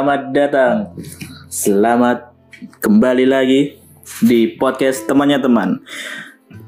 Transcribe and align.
Selamat 0.00 0.32
datang. 0.32 0.96
Selamat 1.52 2.32
kembali 2.80 3.28
lagi 3.28 3.76
di 4.24 4.56
podcast 4.56 5.04
temannya 5.04 5.44
teman. 5.44 5.84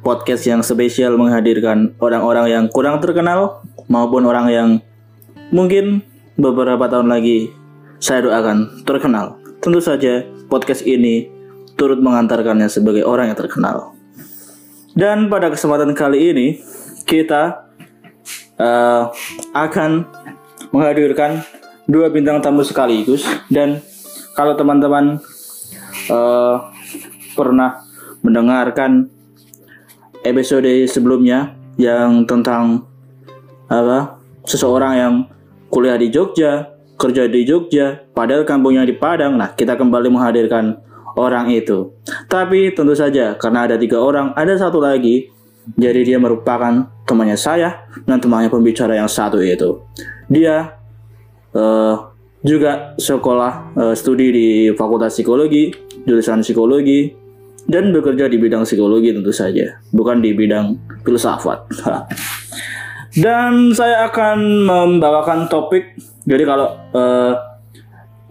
Podcast 0.04 0.44
yang 0.44 0.60
spesial 0.60 1.16
menghadirkan 1.16 1.96
orang-orang 1.96 2.52
yang 2.52 2.64
kurang 2.68 3.00
terkenal 3.00 3.64
maupun 3.88 4.29
orang 4.29 4.52
yang 4.52 4.68
mungkin 5.48 6.04
beberapa 6.36 6.84
tahun 6.93 7.08
lagi 7.08 7.48
saya 8.04 8.21
doakan 8.21 8.84
terkenal. 8.84 9.40
Tentu 9.64 9.80
saja 9.80 10.29
podcast 10.52 10.85
ini 10.85 11.32
turut 11.80 12.04
mengantarkannya 12.04 12.68
sebagai 12.68 13.08
orang 13.08 13.32
yang 13.32 13.38
terkenal. 13.40 13.96
Dan 14.93 15.32
pada 15.32 15.49
kesempatan 15.49 15.96
kali 15.96 16.36
ini 16.36 16.60
kita 17.08 17.64
uh, 18.60 19.08
akan 19.57 20.04
menghadirkan 20.68 21.61
dua 21.86 22.11
bintang 22.11 22.43
tamu 22.43 22.63
sekaligus. 22.63 23.27
Dan 23.50 23.82
kalau 24.36 24.57
teman-teman 24.57 25.21
uh, 26.11 26.57
pernah 27.36 27.82
mendengarkan 28.22 29.11
episode 30.22 30.68
sebelumnya 30.86 31.58
yang 31.77 32.22
tentang 32.28 32.86
apa 33.67 34.20
seseorang 34.47 34.92
yang 34.95 35.14
kuliah 35.72 35.97
di 35.97 36.12
Jogja 36.12 36.70
kerja 37.00 37.27
di 37.27 37.42
Jogja 37.42 38.06
padahal 38.14 38.46
kampungnya 38.46 38.86
di 38.86 38.94
Padang 38.94 39.34
nah 39.34 39.50
kita 39.56 39.74
kembali 39.74 40.12
menghadirkan 40.12 40.78
orang 41.19 41.50
itu. 41.50 41.92
Tapi 42.30 42.70
tentu 42.77 42.94
saja 42.94 43.34
karena 43.34 43.67
ada 43.67 43.77
tiga 43.80 43.98
orang 43.98 44.30
ada 44.39 44.55
satu 44.55 44.78
lagi 44.78 45.33
jadi 45.78 46.02
dia 46.02 46.19
merupakan 46.19 46.91
temannya 47.06 47.39
saya 47.39 47.86
dan 48.06 48.19
temannya 48.19 48.50
pembicara 48.50 48.98
yang 48.98 49.11
satu 49.11 49.42
itu. 49.42 49.83
Dia 50.30 50.81
uh, 51.56 51.95
juga 52.42 52.98
sekolah 52.98 53.53
uh, 53.78 53.95
studi 53.95 54.28
di 54.34 54.48
Fakultas 54.75 55.14
Psikologi, 55.14 55.70
jurusan 56.05 56.42
Psikologi, 56.42 57.22
dan 57.70 57.95
bekerja 57.95 58.27
di 58.27 58.42
bidang 58.42 58.67
psikologi 58.67 59.14
tentu 59.14 59.31
saja, 59.31 59.78
bukan 59.95 60.19
di 60.19 60.34
bidang 60.34 60.75
filsafat. 61.06 61.62
dan 63.23 63.70
saya 63.70 64.11
akan 64.11 64.67
membawakan 64.67 65.47
topik. 65.47 65.95
Jadi 66.27 66.42
kalau 66.42 66.75
uh, 66.95 67.34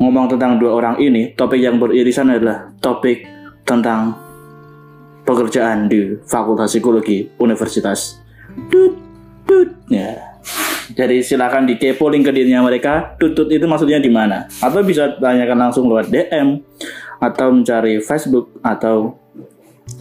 ngomong 0.01 0.35
tentang 0.35 0.59
dua 0.59 0.75
orang 0.75 0.95
ini, 0.99 1.31
topik 1.37 1.61
yang 1.61 1.79
beririsan 1.79 2.33
adalah 2.33 2.71
topik 2.83 3.23
tentang 3.63 4.17
pekerjaan 5.23 5.87
di 5.87 6.17
Fakultas 6.27 6.73
Psikologi 6.73 7.29
Universitas. 7.39 8.19
Tut, 8.67 8.99
tut, 9.47 9.69
ya. 9.87 10.30
Jadi 10.91 11.23
silakan 11.23 11.67
dikepo 11.67 12.11
LinkedIn-nya 12.11 12.59
mereka. 12.63 13.15
Tutut 13.15 13.47
itu 13.47 13.63
maksudnya 13.67 13.99
di 14.01 14.11
mana? 14.11 14.47
Atau 14.59 14.83
bisa 14.83 15.15
tanyakan 15.17 15.69
langsung 15.69 15.87
lewat 15.87 16.11
DM 16.11 16.59
atau 17.21 17.47
mencari 17.53 18.01
Facebook 18.01 18.51
atau 18.65 19.15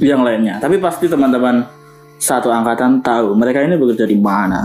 yang 0.00 0.24
lainnya. 0.24 0.58
Tapi 0.58 0.80
pasti 0.80 1.06
teman-teman 1.06 1.62
satu 2.20 2.52
angkatan 2.52 3.00
tahu 3.00 3.36
mereka 3.36 3.64
ini 3.64 3.77
bekerja 3.77 4.05
di 4.08 4.18
mana. 4.18 4.61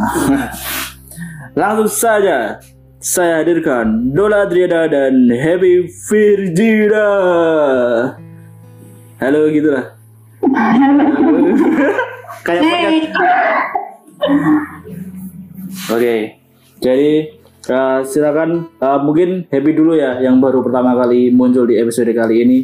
langsung 1.60 1.88
saja 1.88 2.60
saya 3.00 3.40
hadirkan 3.40 4.12
Dola 4.12 4.44
Adriana 4.50 4.90
dan 4.90 5.30
Happy 5.30 5.88
Virgina. 6.10 7.08
Halo 9.22 9.48
gitu 9.54 9.72
lah. 9.72 9.86
Kayak 12.46 12.62
hey. 12.62 13.10
Oke, 15.92 16.40
jadi 16.80 17.36
uh, 17.68 18.00
silakan 18.08 18.72
uh, 18.80 19.00
mungkin 19.04 19.44
Happy 19.52 19.76
dulu 19.76 20.00
ya 20.00 20.24
yang 20.24 20.40
baru 20.40 20.64
pertama 20.64 20.96
kali 20.96 21.30
muncul 21.36 21.68
di 21.68 21.76
episode 21.76 22.10
kali 22.16 22.48
ini 22.48 22.58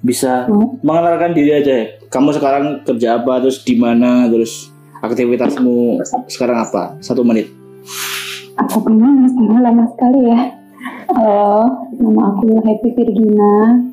bisa 0.00 0.48
hmm. 0.48 0.80
mengenalkan 0.80 1.36
diri 1.36 1.52
aja. 1.52 2.00
Kamu 2.08 2.32
sekarang 2.32 2.86
kerja 2.86 3.20
apa, 3.20 3.42
terus 3.44 3.60
di 3.66 3.76
mana, 3.76 4.30
terus 4.30 4.70
aktivitasmu 5.02 6.00
sekarang 6.30 6.62
apa? 6.62 6.96
Satu 7.02 7.26
menit. 7.26 7.50
Aku 8.56 8.80
kenal 8.80 9.12
mas 9.20 9.34
lama 9.36 9.84
sekali 9.92 10.32
ya. 10.32 10.40
Halo, 11.12 11.68
nama 11.92 12.22
aku 12.32 12.60
Happy 12.64 12.88
Virgina. 12.96 13.84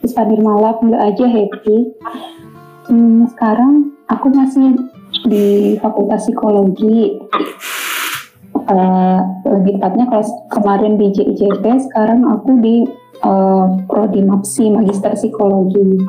Terus 0.00 0.12
Padir 0.16 0.40
Malam, 0.40 0.76
nggak 0.80 1.02
aja 1.12 1.24
Happy. 1.28 1.76
Hmm, 2.88 3.28
sekarang 3.32 3.94
aku 4.08 4.26
masih 4.32 4.76
di 5.28 5.76
Fakultas 5.78 6.26
Psikologi 6.26 7.20
uh, 8.66 9.20
lebih 9.46 9.80
tepatnya 9.80 10.04
kalau 10.10 10.24
kemarin 10.52 10.94
di 11.00 11.06
JIJP 11.14 11.64
sekarang 11.90 12.24
aku 12.26 12.60
di 12.60 12.84
uh, 13.24 13.80
prodi 13.88 14.20
MAPSI 14.24 14.74
Magister 14.74 15.12
Psikologi. 15.16 16.00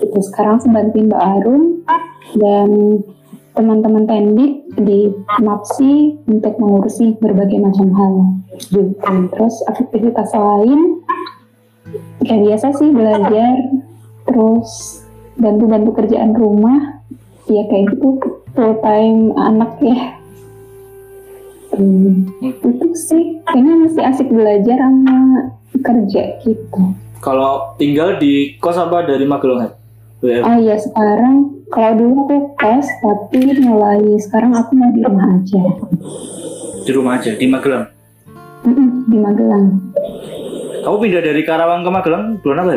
Itu 0.00 0.18
sekarang 0.32 0.62
sebantuin 0.62 1.10
Mbak 1.10 1.22
Arum 1.22 1.62
dan 2.38 2.70
teman-teman 3.54 4.04
pendik 4.06 4.62
di 4.78 5.10
MAPSI 5.42 6.24
untuk 6.30 6.54
mengurusi 6.60 7.18
berbagai 7.18 7.58
macam 7.58 7.88
hal. 7.96 8.14
Gitu. 8.60 8.92
terus 9.32 9.56
aktivitas 9.72 10.36
lain 10.36 11.00
kayak 12.20 12.44
biasa 12.44 12.76
sih 12.76 12.92
belajar 12.92 13.56
terus 14.28 15.00
bantu-bantu 15.40 15.90
kerjaan 15.96 16.36
rumah. 16.36 17.00
Ya 17.50 17.66
kayak 17.66 17.96
gitu 17.96 18.20
full 18.54 18.74
time 18.78 19.34
anak 19.34 19.74
ya 19.82 20.19
Hmm. 21.80 22.28
Itu 22.44 22.92
sih 22.92 23.40
kayaknya 23.48 23.74
masih 23.88 24.02
asik 24.04 24.28
belajar 24.28 24.76
sama 24.76 25.16
kerja 25.80 26.22
gitu. 26.44 26.92
Kalau 27.24 27.72
tinggal 27.80 28.20
di 28.20 28.60
kos 28.60 28.76
apa 28.76 29.08
dari 29.08 29.24
Magelang? 29.24 29.72
Oh 30.20 30.56
iya 30.60 30.76
sekarang 30.76 31.64
kalau 31.72 31.96
dulu 31.96 32.14
aku 32.28 32.36
kos 32.60 32.84
tapi 33.00 33.56
mulai 33.64 34.04
sekarang 34.20 34.52
aku 34.52 34.76
mau 34.76 34.92
di 34.92 35.00
rumah 35.00 35.40
aja. 35.40 35.62
Di 36.84 36.90
rumah 36.92 37.16
aja 37.16 37.32
di 37.32 37.48
Magelang. 37.48 37.88
Mm 38.60 38.72
-mm, 38.76 38.88
di 39.08 39.16
Magelang. 39.16 39.66
Kamu 40.84 40.96
pindah 41.00 41.24
dari 41.24 41.42
Karawang 41.48 41.80
ke 41.80 41.90
Magelang 41.92 42.24
bulan 42.44 42.58
apa? 42.68 42.76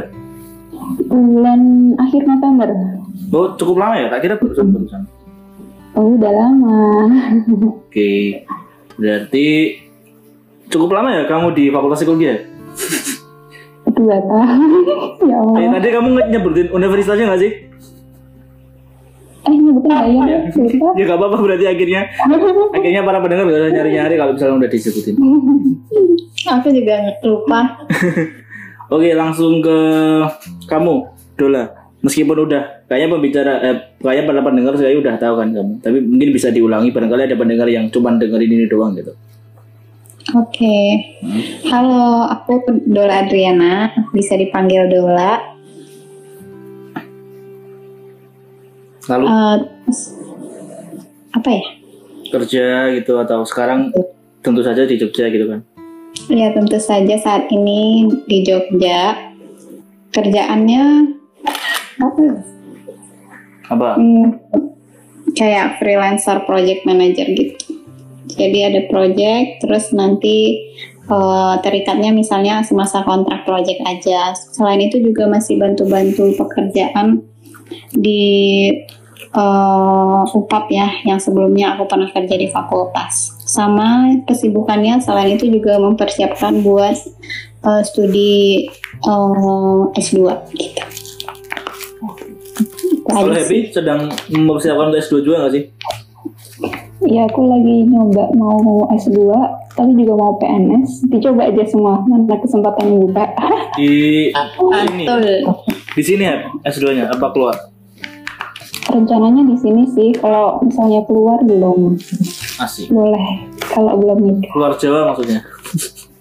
Bulan 1.12 1.62
akhir 2.00 2.22
November. 2.24 2.70
Oh 3.36 3.52
cukup 3.60 3.84
lama 3.84 4.00
ya? 4.00 4.08
Tak 4.08 4.20
kira 4.24 4.40
barusan 4.40 4.72
barusan. 4.72 5.04
Oh 6.00 6.16
udah 6.16 6.32
lama. 6.32 6.80
Oke. 7.52 7.92
Okay. 7.92 8.24
Berarti 8.98 9.46
cukup 10.70 10.90
lama 10.94 11.10
ya 11.14 11.24
kamu 11.26 11.54
di 11.54 11.70
Fakultas 11.74 12.02
Psikologi 12.02 12.26
ya? 12.30 12.38
Dua 13.94 14.18
tahun. 14.18 14.70
ya 15.30 15.38
Allah. 15.38 15.58
Eh, 15.62 15.70
tadi 15.78 15.88
kamu 15.94 16.10
nyebutin 16.34 16.68
universitasnya 16.74 17.26
nggak 17.30 17.42
sih? 17.42 17.52
Eh 19.44 19.54
nyebutin 19.54 19.90
nggak 19.92 20.08
ya? 20.10 20.38
ya 20.98 21.04
gak 21.04 21.18
apa-apa 21.20 21.38
berarti 21.38 21.66
akhirnya 21.68 22.02
akhirnya 22.78 23.02
para 23.06 23.20
pendengar 23.22 23.46
usah 23.50 23.70
nyari-nyari 23.70 24.16
kalau 24.18 24.32
misalnya 24.34 24.56
udah 24.66 24.70
disebutin. 24.72 25.16
Aku 26.44 26.68
juga 26.74 26.96
lupa. 27.22 27.60
Oke 28.94 29.16
langsung 29.16 29.64
ke 29.64 29.78
kamu 30.70 31.08
Dola 31.34 31.83
meskipun 32.04 32.38
udah 32.46 32.84
kayaknya 32.92 33.10
pembicara 33.16 33.54
eh, 33.64 33.78
kayaknya 34.04 34.24
para 34.28 34.40
pendengar 34.44 34.74
saya 34.76 35.00
udah 35.00 35.16
tahu 35.16 35.34
kan 35.40 35.50
kamu. 35.56 35.74
Tapi 35.80 35.98
mungkin 36.04 36.30
bisa 36.36 36.52
diulangi 36.52 36.92
barangkali 36.92 37.32
ada 37.32 37.38
pendengar 37.40 37.68
yang 37.72 37.88
cuma 37.90 38.12
dengerin 38.20 38.52
ini 38.52 38.68
doang 38.68 38.94
gitu. 39.00 39.16
Oke. 40.36 40.56
Okay. 40.56 40.88
hmm. 41.24 41.42
halo 41.72 42.28
aku 42.28 42.64
Dola 42.88 43.24
Adriana 43.24 43.96
bisa 44.12 44.36
dipanggil 44.36 44.92
Dola. 44.92 45.56
Lalu? 49.04 49.26
Uh, 49.28 49.58
apa 51.36 51.50
ya? 51.52 51.64
Kerja 52.32 52.66
gitu 52.96 53.20
atau 53.20 53.44
sekarang 53.44 53.92
tentu 54.44 54.64
saja 54.64 54.88
di 54.88 54.96
Jogja 54.96 55.28
gitu 55.28 55.48
kan? 55.48 55.60
Ya 56.32 56.56
tentu 56.56 56.80
saja 56.80 57.16
saat 57.20 57.48
ini 57.52 58.12
di 58.28 58.44
Jogja. 58.48 59.32
Kerjaannya 60.14 61.14
apa? 62.04 62.24
Apa? 63.72 63.90
Hmm, 63.96 64.28
kayak 65.34 65.80
freelancer 65.80 66.44
project 66.44 66.84
manager 66.84 67.28
gitu. 67.32 67.58
Jadi 68.34 68.60
ada 68.66 68.82
project 68.90 69.62
terus 69.62 69.94
nanti 69.94 70.58
uh, 71.08 71.60
terikatnya 71.62 72.16
misalnya 72.16 72.64
semasa 72.66 73.04
kontrak 73.06 73.46
project 73.46 73.84
aja. 73.86 74.34
Selain 74.34 74.82
itu 74.82 75.00
juga 75.04 75.30
masih 75.30 75.60
bantu-bantu 75.60 76.34
pekerjaan 76.38 77.22
di 77.94 78.70
uh, 79.36 80.24
UPAP 80.28 80.66
ya 80.72 80.90
yang 81.06 81.20
sebelumnya 81.22 81.78
aku 81.78 81.86
pernah 81.86 82.10
kerja 82.10 82.36
di 82.36 82.48
fakultas. 82.50 83.38
Sama 83.44 84.18
kesibukannya 84.26 85.04
selain 85.04 85.36
itu 85.36 85.50
juga 85.52 85.78
mempersiapkan 85.78 86.64
buat 86.64 86.96
uh, 87.68 87.82
studi 87.84 88.68
uh, 89.06 89.92
S2 89.94 90.18
gitu 90.58 90.83
kalau 93.14 93.34
Happy 93.34 93.60
sedang 93.70 94.10
mempersiapkan 94.34 94.90
untuk 94.90 95.02
S2 95.06 95.14
juga 95.22 95.36
nggak 95.46 95.54
sih? 95.54 95.64
Ya 97.04 97.28
aku 97.28 97.42
lagi 97.46 97.84
nyoba 97.92 98.32
mau 98.34 98.88
S2 98.96 99.28
tapi 99.74 99.92
juga 99.98 100.14
mau 100.18 100.38
PNS. 100.40 101.10
Dicoba 101.10 101.50
aja 101.50 101.64
semua 101.68 102.00
mana 102.06 102.36
kesempatan 102.40 103.02
buka. 103.04 103.26
Di 103.78 104.30
ini, 104.30 105.04
Betul. 105.06 105.50
di 105.98 106.04
sini 106.06 106.24
ya 106.26 106.46
S2-nya 106.66 107.10
apa 107.10 107.34
keluar? 107.34 107.58
Rencananya 108.94 109.42
di 109.50 109.58
sini 109.58 109.90
sih 109.90 110.14
kalau 110.22 110.62
misalnya 110.62 111.02
keluar 111.10 111.42
belum 111.42 111.98
Asik. 112.62 112.94
boleh 112.94 113.50
kalau 113.74 113.98
belum 113.98 114.18
nikah. 114.22 114.52
Keluar 114.54 114.74
Jawa 114.78 115.10
maksudnya. 115.10 115.42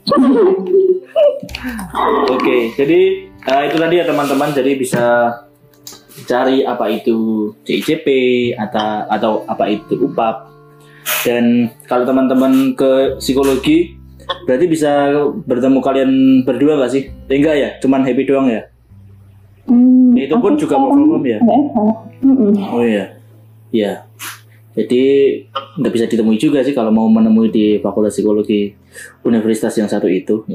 Oke, 2.32 2.72
jadi 2.74 3.00
eh, 3.28 3.62
itu 3.68 3.76
tadi 3.76 3.94
ya 4.00 4.04
teman-teman. 4.08 4.50
Jadi 4.56 4.80
bisa 4.80 5.28
cari 6.32 6.64
apa 6.64 6.88
itu 6.88 7.52
CICP 7.68 8.06
atau 8.56 9.04
atau 9.12 9.32
apa 9.44 9.68
itu 9.68 10.00
UPAP. 10.00 10.48
Dan 11.28 11.68
kalau 11.84 12.08
teman-teman 12.08 12.72
ke 12.72 13.20
psikologi, 13.20 14.00
berarti 14.48 14.66
bisa 14.70 15.12
bertemu 15.44 15.78
kalian 15.84 16.10
berdua 16.48 16.80
gak 16.80 16.92
sih? 16.96 17.12
Eh, 17.28 17.36
enggak 17.36 17.56
ya, 17.58 17.68
cuman 17.84 18.06
happy 18.06 18.24
doang 18.24 18.48
ya. 18.48 18.62
Hmm, 19.68 20.16
Itu 20.16 20.40
pun 20.40 20.56
juga 20.56 20.74
from 20.80 21.06
home 21.06 21.26
ya? 21.26 21.38
Oh 22.72 22.82
iya, 22.82 23.18
iya. 23.70 23.92
Jadi 24.72 25.02
nggak 25.52 25.92
bisa 25.92 26.08
ditemui 26.08 26.40
juga 26.40 26.64
sih 26.64 26.72
kalau 26.72 26.88
mau 26.88 27.04
menemui 27.04 27.52
di 27.52 27.76
Fakultas 27.84 28.16
Psikologi 28.16 28.72
Universitas 29.20 29.76
yang 29.76 29.84
satu 29.84 30.08
itu. 30.08 30.48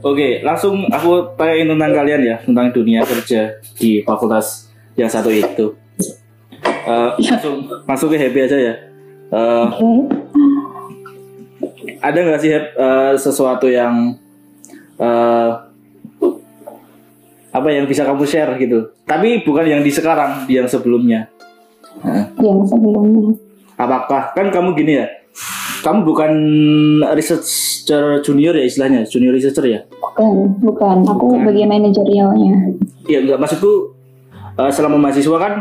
Oke, 0.00 0.40
langsung 0.44 0.88
aku 0.92 1.36
tanyain 1.36 1.68
tentang 1.68 1.92
kalian 1.92 2.20
ya, 2.24 2.36
tentang 2.40 2.72
dunia 2.72 3.04
kerja 3.04 3.60
di 3.76 4.00
fakultas 4.04 4.68
yang 4.96 5.08
satu 5.08 5.32
itu. 5.32 5.76
Eh, 6.64 7.10
langsung 7.20 7.68
langsung 7.84 8.08
ke 8.12 8.16
happy 8.20 8.40
aja 8.44 8.56
ya. 8.58 8.74
Oke. 11.60 12.00
ada 12.00 12.16
nggak 12.16 12.40
sih 12.40 12.50
eh, 12.56 13.12
sesuatu 13.20 13.68
yang 13.68 14.16
eh, 14.96 15.50
apa 17.50 17.68
yang 17.68 17.84
bisa 17.84 18.06
kamu 18.06 18.24
share 18.24 18.56
gitu? 18.56 18.94
Tapi 19.04 19.42
bukan 19.44 19.66
yang 19.66 19.82
di 19.82 19.92
sekarang, 19.92 20.46
yang 20.48 20.68
sebelumnya. 20.70 21.28
Yang 22.38 22.72
sebelumnya. 22.72 23.36
apakah 23.80 24.36
kan 24.36 24.52
kamu 24.52 24.76
gini 24.76 24.92
ya? 25.00 25.19
Kamu 25.80 26.04
bukan 26.04 26.32
researcher 27.16 28.20
junior 28.20 28.52
ya 28.52 28.64
istilahnya, 28.64 29.08
junior 29.08 29.32
researcher 29.32 29.64
ya? 29.64 29.80
Bukan, 29.88 30.60
bukan. 30.60 30.96
Aku 31.08 31.40
Bukan. 31.40 31.48
bagian 31.48 31.72
manajerialnya. 31.72 32.76
Iya 33.08 33.18
enggak 33.24 33.38
maksudku 33.40 33.96
eh, 34.54 34.70
selama 34.70 35.00
mahasiswa 35.00 35.36
kan 35.40 35.52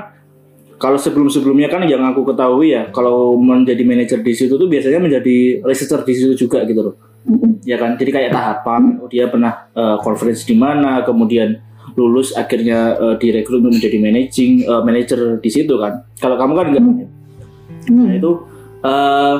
kalau 0.75 0.95
sebelum-sebelumnya 0.95 1.67
kan 1.67 1.83
yang 1.87 2.03
aku 2.03 2.23
ketahui 2.23 2.71
ya 2.71 2.91
kalau 2.91 3.35
menjadi 3.35 3.83
manajer 3.83 4.19
di 4.19 4.31
situ 4.31 4.55
tuh 4.55 4.67
biasanya 4.67 4.99
menjadi 4.99 5.63
researcher 5.63 6.03
di 6.03 6.13
situ 6.15 6.47
juga 6.47 6.67
gitu 6.67 6.91
loh. 6.91 6.95
Mm-mm. 7.23 7.63
Ya 7.63 7.79
kan? 7.79 7.95
Jadi 7.95 8.11
kayak 8.11 8.31
tahapan 8.31 8.99
dia 9.07 9.27
pernah 9.31 9.71
eh, 9.71 9.97
conference 10.03 10.43
di 10.43 10.55
mana 10.55 11.03
kemudian 11.03 11.55
lulus 11.95 12.35
akhirnya 12.35 12.95
eh, 12.99 13.15
direkrut 13.19 13.63
menjadi 13.63 13.95
managing 13.99 14.67
eh, 14.67 14.81
manager 14.83 15.39
di 15.39 15.47
situ 15.47 15.79
kan. 15.79 16.03
Kalau 16.19 16.35
kamu 16.35 16.53
kan 16.59 16.65
enggak. 16.75 16.83
Nah, 16.83 17.07
Hmm. 17.89 18.11
itu 18.11 18.31
eh, 18.83 19.35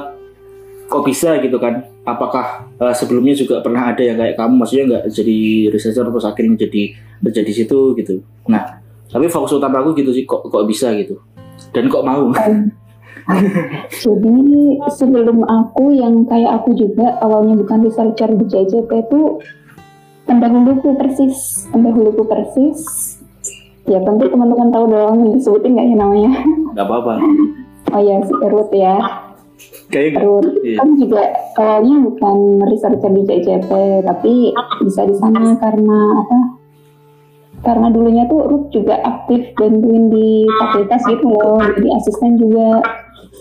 kok 0.90 1.06
bisa 1.06 1.38
gitu 1.40 1.62
kan? 1.62 1.86
Apakah 2.04 2.66
eh, 2.82 2.96
sebelumnya 2.98 3.38
juga 3.38 3.62
pernah 3.62 3.94
ada 3.94 4.02
yang 4.02 4.18
kayak 4.18 4.36
kamu 4.36 4.54
maksudnya 4.58 4.86
nggak 4.90 5.04
jadi 5.14 5.40
researcher 5.70 6.10
terus 6.10 6.26
akhirnya 6.26 6.66
jadi 6.66 6.84
kerja 7.22 7.42
di 7.46 7.54
situ 7.54 7.80
gitu. 7.94 8.26
Nah, 8.50 8.82
tapi 9.14 9.30
fokus 9.30 9.54
utama 9.54 9.86
aku 9.86 9.94
gitu 9.94 10.10
sih 10.10 10.26
kok 10.26 10.50
kok 10.50 10.66
bisa 10.66 10.90
gitu. 10.98 11.22
Dan 11.70 11.86
kok 11.88 12.02
mau? 12.02 12.34
Jadi 14.02 14.82
sebelum 14.90 15.46
aku 15.46 15.94
yang 15.94 16.26
kayak 16.26 16.62
aku 16.62 16.74
juga 16.74 17.14
awalnya 17.22 17.62
bukan 17.62 17.86
researcher 17.86 18.30
di 18.34 18.46
JJP 18.50 18.90
itu 18.90 19.38
pendahuluku 20.26 20.98
persis, 20.98 21.70
pendahuluku 21.70 22.26
persis. 22.26 22.80
Ya 23.86 24.02
tentu 24.02 24.30
teman-teman 24.30 24.70
tahu 24.74 24.86
dong, 24.90 25.18
disebutin 25.38 25.78
nggak 25.78 25.88
ya 25.94 25.96
namanya? 25.98 26.32
Nggak 26.74 26.86
apa-apa. 26.86 27.16
Oh 27.90 28.02
ya, 28.02 28.22
si 28.22 28.34
Ruth 28.34 28.74
ya. 28.74 28.98
Kayak 29.90 30.22
Ruth 30.22 30.54
Iya. 30.62 30.78
kan 30.78 30.90
juga 31.02 31.22
awalnya 31.58 31.96
bukan 32.06 32.38
researcher 32.70 33.10
di 33.10 33.22
JJP, 33.26 33.72
tapi 34.06 34.54
bisa 34.86 35.02
di 35.10 35.16
sana 35.18 35.58
karena 35.58 36.00
apa? 36.22 36.40
Karena 37.60 37.88
dulunya 37.90 38.24
tuh 38.30 38.46
Ruth 38.46 38.70
juga 38.70 39.02
aktif 39.02 39.50
bantuin 39.58 40.14
di 40.14 40.46
fakultas 40.62 41.02
gitu 41.10 41.28
loh, 41.28 41.58
jadi 41.76 41.90
asisten 41.98 42.38
juga. 42.38 42.86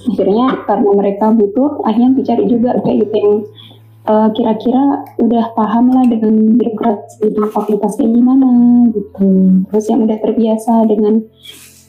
Akhirnya 0.08 0.46
karena 0.64 0.90
mereka 0.96 1.30
butuh, 1.30 1.84
akhirnya 1.84 2.16
dicari 2.16 2.44
juga 2.48 2.80
kayak 2.80 2.96
gitu 3.06 3.14
yang 3.14 3.32
eh, 4.08 4.28
kira-kira 4.32 4.84
udah 5.20 5.44
paham 5.52 5.92
lah 5.92 6.04
dengan 6.08 6.32
birokrasi 6.56 7.28
di 7.28 7.42
fakultas 7.52 7.92
kayak 8.00 8.16
gimana 8.16 8.48
gitu. 8.96 9.28
Terus 9.68 9.84
yang 9.92 10.00
udah 10.08 10.16
terbiasa 10.16 10.88
dengan 10.88 11.28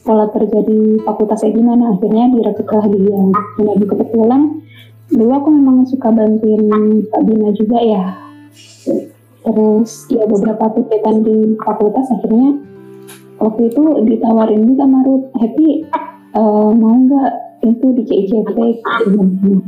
pola 0.00 0.26
kerja 0.32 0.58
di 0.64 0.96
fakultas 1.04 1.44
kayak 1.44 1.56
gimana 1.56 1.94
akhirnya 1.96 2.24
direkrutlah 2.32 2.86
dia 2.88 3.20
nah 3.60 3.74
kebetulan. 3.76 4.42
Dulu 5.10 5.32
aku 5.34 5.48
memang 5.50 5.82
suka 5.90 6.08
bantuin 6.14 6.70
Kak 7.10 7.22
Bina 7.26 7.50
juga 7.52 7.78
ya. 7.82 8.04
Terus 9.40 9.90
ya 10.12 10.24
beberapa 10.28 10.70
kegiatan 10.76 11.16
di 11.24 11.58
fakultas 11.58 12.06
akhirnya 12.14 12.60
waktu 13.40 13.72
itu 13.72 13.82
ditawarin 14.06 14.68
juga 14.68 14.84
sama 14.86 14.98
Ruth 15.02 15.26
Happy 15.40 15.68
eh, 16.36 16.70
mau 16.76 16.94
nggak 16.94 17.32
itu 17.60 17.86
di 17.92 18.02
CICP 18.08 18.58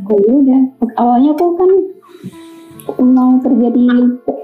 oh 0.09 0.19
ya 0.21 0.33
udah. 0.33 0.63
Awalnya 0.97 1.31
aku 1.37 1.47
kan 1.57 1.71
mau 3.03 3.39
kerja 3.43 3.69
di 3.75 3.87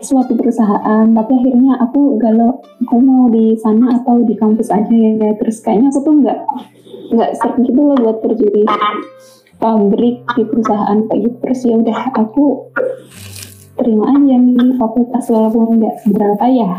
suatu 0.03 0.35
perusahaan 0.35 1.07
tapi 1.11 1.33
akhirnya 1.35 1.79
aku 1.83 2.19
galau 2.19 2.63
aku 2.87 2.97
mau 3.03 3.27
di 3.31 3.55
sana 3.59 3.99
atau 3.99 4.23
di 4.23 4.35
kampus 4.35 4.71
aja 4.71 4.93
ya. 4.93 5.35
Terus 5.39 5.63
kayaknya 5.63 5.89
aku 5.95 6.01
tuh 6.03 6.15
nggak 6.23 6.39
nggak 7.09 7.31
sering 7.41 7.63
gitu 7.65 7.81
loh 7.81 7.97
buat 7.99 8.19
kerja 8.21 8.47
di 8.47 8.63
pabrik 9.59 10.17
di 10.37 10.43
perusahaan 10.47 10.99
kayak 11.09 11.21
gitu. 11.25 11.37
Terus 11.43 11.61
ya 11.67 11.75
udah 11.79 11.99
aku 12.15 12.45
terima 13.79 14.05
aja 14.11 14.37
nih 14.37 14.75
fakultas 14.75 15.25
walaupun 15.31 15.79
nggak 15.79 15.97
berapa 16.11 16.45
ya. 16.51 16.71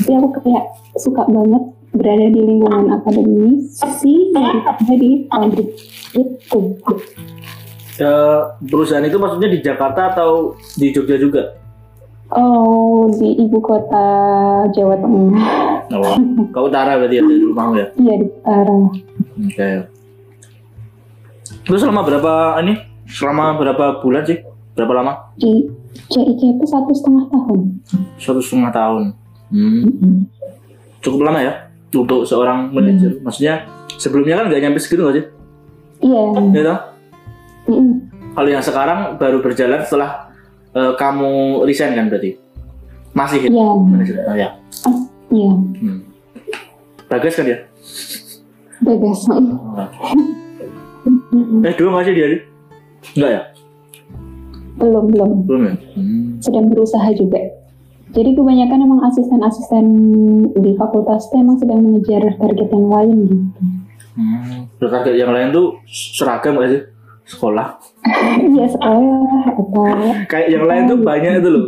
Tapi 0.00 0.12
aku 0.16 0.28
kayak 0.44 0.64
suka 1.00 1.24
banget 1.28 1.64
berada 1.92 2.26
di 2.32 2.40
lingkungan 2.40 2.88
akademis 2.88 3.76
sih 4.00 4.32
daripada 4.32 4.92
di 4.96 5.28
pabrik 5.28 5.68
itu 6.16 6.60
eh, 8.02 8.38
perusahaan 8.64 9.02
itu 9.02 9.16
maksudnya 9.16 9.48
di 9.48 9.58
Jakarta 9.58 10.12
atau 10.12 10.30
di 10.74 10.90
Jogja 10.90 11.16
juga? 11.16 11.42
oh 12.32 13.12
di 13.12 13.36
ibu 13.38 13.60
kota 13.60 14.08
Jawa 14.72 14.96
Tengah 14.96 15.44
Oh, 15.92 16.16
ke 16.48 16.58
utara 16.58 16.96
berarti 16.96 17.20
ya 17.20 17.22
dari 17.22 17.44
rumahmu 17.44 17.74
ya? 17.76 17.86
iya 17.94 18.14
di 18.16 18.26
utara 18.26 18.76
Oke. 19.38 19.70
Terus 21.62 21.78
selama 21.78 22.02
berapa 22.02 22.32
ini? 22.58 22.74
Selama 23.04 23.54
berapa 23.54 24.00
bulan 24.00 24.24
sih? 24.24 24.40
Berapa 24.72 24.92
lama? 24.94 25.12
di 25.36 25.68
CICP 26.08 26.64
satu 26.64 26.88
setengah 26.90 27.28
tahun 27.28 27.60
Satu 28.16 28.40
setengah 28.40 28.72
tahun. 28.72 29.02
Hmm. 29.52 30.24
Cukup 30.98 31.28
lama 31.28 31.44
ya 31.44 31.52
untuk 31.92 32.24
seorang 32.24 32.72
manajer. 32.72 33.20
Maksudnya 33.20 33.68
sebelumnya 33.92 34.40
kan 34.40 34.48
nggak 34.48 34.62
nyampe 34.64 34.80
segitu 34.80 35.04
nggak 35.04 35.16
sih? 35.20 35.24
iya 36.00 36.22
Ya 36.56 36.62
toh? 36.64 36.80
Kalau 38.32 38.48
yang 38.48 38.64
sekarang 38.64 39.00
baru 39.20 39.38
berjalan 39.44 39.80
setelah 39.84 40.32
eh, 40.72 40.92
kamu 40.96 41.62
resign 41.68 41.96
kan 41.96 42.08
berarti? 42.08 42.36
Masih 43.12 43.44
ya? 43.44 43.50
iya 43.52 43.68
Manajer. 43.76 44.16
Oh, 44.24 44.36
ya. 44.36 44.48
iya 45.32 45.52
Hmm. 45.52 46.00
Bagas 47.12 47.34
kan 47.36 47.44
ya? 47.44 47.58
Bagas 48.80 49.20
Oh. 49.28 49.86
Eh 51.62 51.74
dua 51.76 51.88
nggak 51.92 52.04
sih 52.08 52.14
dia? 52.16 52.26
Di? 52.32 52.38
Enggak 53.18 53.30
ya? 53.30 53.42
belum 54.82 55.04
belum 55.12 55.30
Belum 55.46 55.62
ya? 55.68 55.74
Hmm. 55.94 56.40
sedang 56.40 56.66
berusaha 56.72 57.08
juga 57.14 57.38
jadi 58.12 58.36
kebanyakan 58.36 58.78
emang 58.84 59.00
asisten-asisten 59.08 59.84
di 60.52 60.76
fakultas 60.76 61.28
itu 61.32 61.36
emang 61.40 61.56
sedang 61.56 61.80
mengejar 61.80 62.22
target 62.36 62.68
yang 62.72 62.88
lain 62.88 63.16
gitu 63.28 63.36
Hmm. 64.12 64.68
Target 64.76 65.16
yang 65.16 65.32
lain 65.32 65.56
tuh 65.56 65.80
seragam 65.88 66.60
nggak 66.60 66.68
sih? 66.68 66.82
Sekolah. 67.32 67.68
iya 68.52 68.66
sekolah 68.68 69.56
atau 69.56 69.84
Kayak 70.28 70.48
yang 70.52 70.64
lain 70.68 70.82
tuh 70.84 70.98
banyak 71.00 71.40
itu 71.40 71.48
loh. 71.48 71.64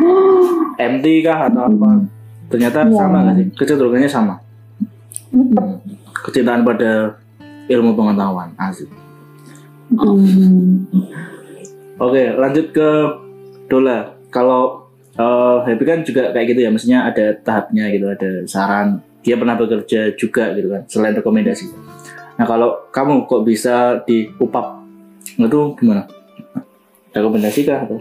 MT 0.96 1.04
kah 1.20 1.52
atau 1.52 1.68
apa? 1.68 1.88
Ternyata 2.48 2.88
Iya. 2.88 2.96
sama 2.96 3.16
nggak 3.22 3.34
sih? 3.36 3.46
Kecenderungannya 3.54 4.10
sama. 4.10 4.34
Hmm. 5.30 5.76
Kecintaan 6.24 6.64
pada 6.64 7.14
ilmu 7.68 7.92
pengetahuan. 7.94 8.50
Asik. 8.56 8.88
Hmm. 9.92 10.88
Oke, 12.00 12.32
lanjut 12.34 12.72
ke 12.72 12.88
Dola. 13.68 14.16
Kalau 14.32 14.88
eh, 15.12 15.58
Happy 15.68 15.84
kan 15.84 16.00
juga 16.00 16.32
kayak 16.32 16.56
gitu 16.56 16.60
ya, 16.64 16.70
maksudnya 16.72 17.04
ada 17.04 17.36
tahapnya 17.36 17.92
gitu, 17.92 18.08
ada 18.08 18.30
saran. 18.48 19.04
Dia 19.20 19.36
pernah 19.36 19.52
bekerja 19.52 20.16
juga 20.16 20.56
gitu 20.56 20.72
kan, 20.72 20.82
selain 20.88 21.12
rekomendasi. 21.12 21.68
Nah 22.40 22.48
kalau 22.48 22.88
kamu 22.88 23.28
kok 23.28 23.44
bisa 23.44 24.00
di 24.08 24.24
UPAP, 24.40 24.66
itu 25.36 25.60
gimana? 25.76 26.08
Rekomendasi 27.12 27.68
kah? 27.68 27.84
Atau? 27.84 28.00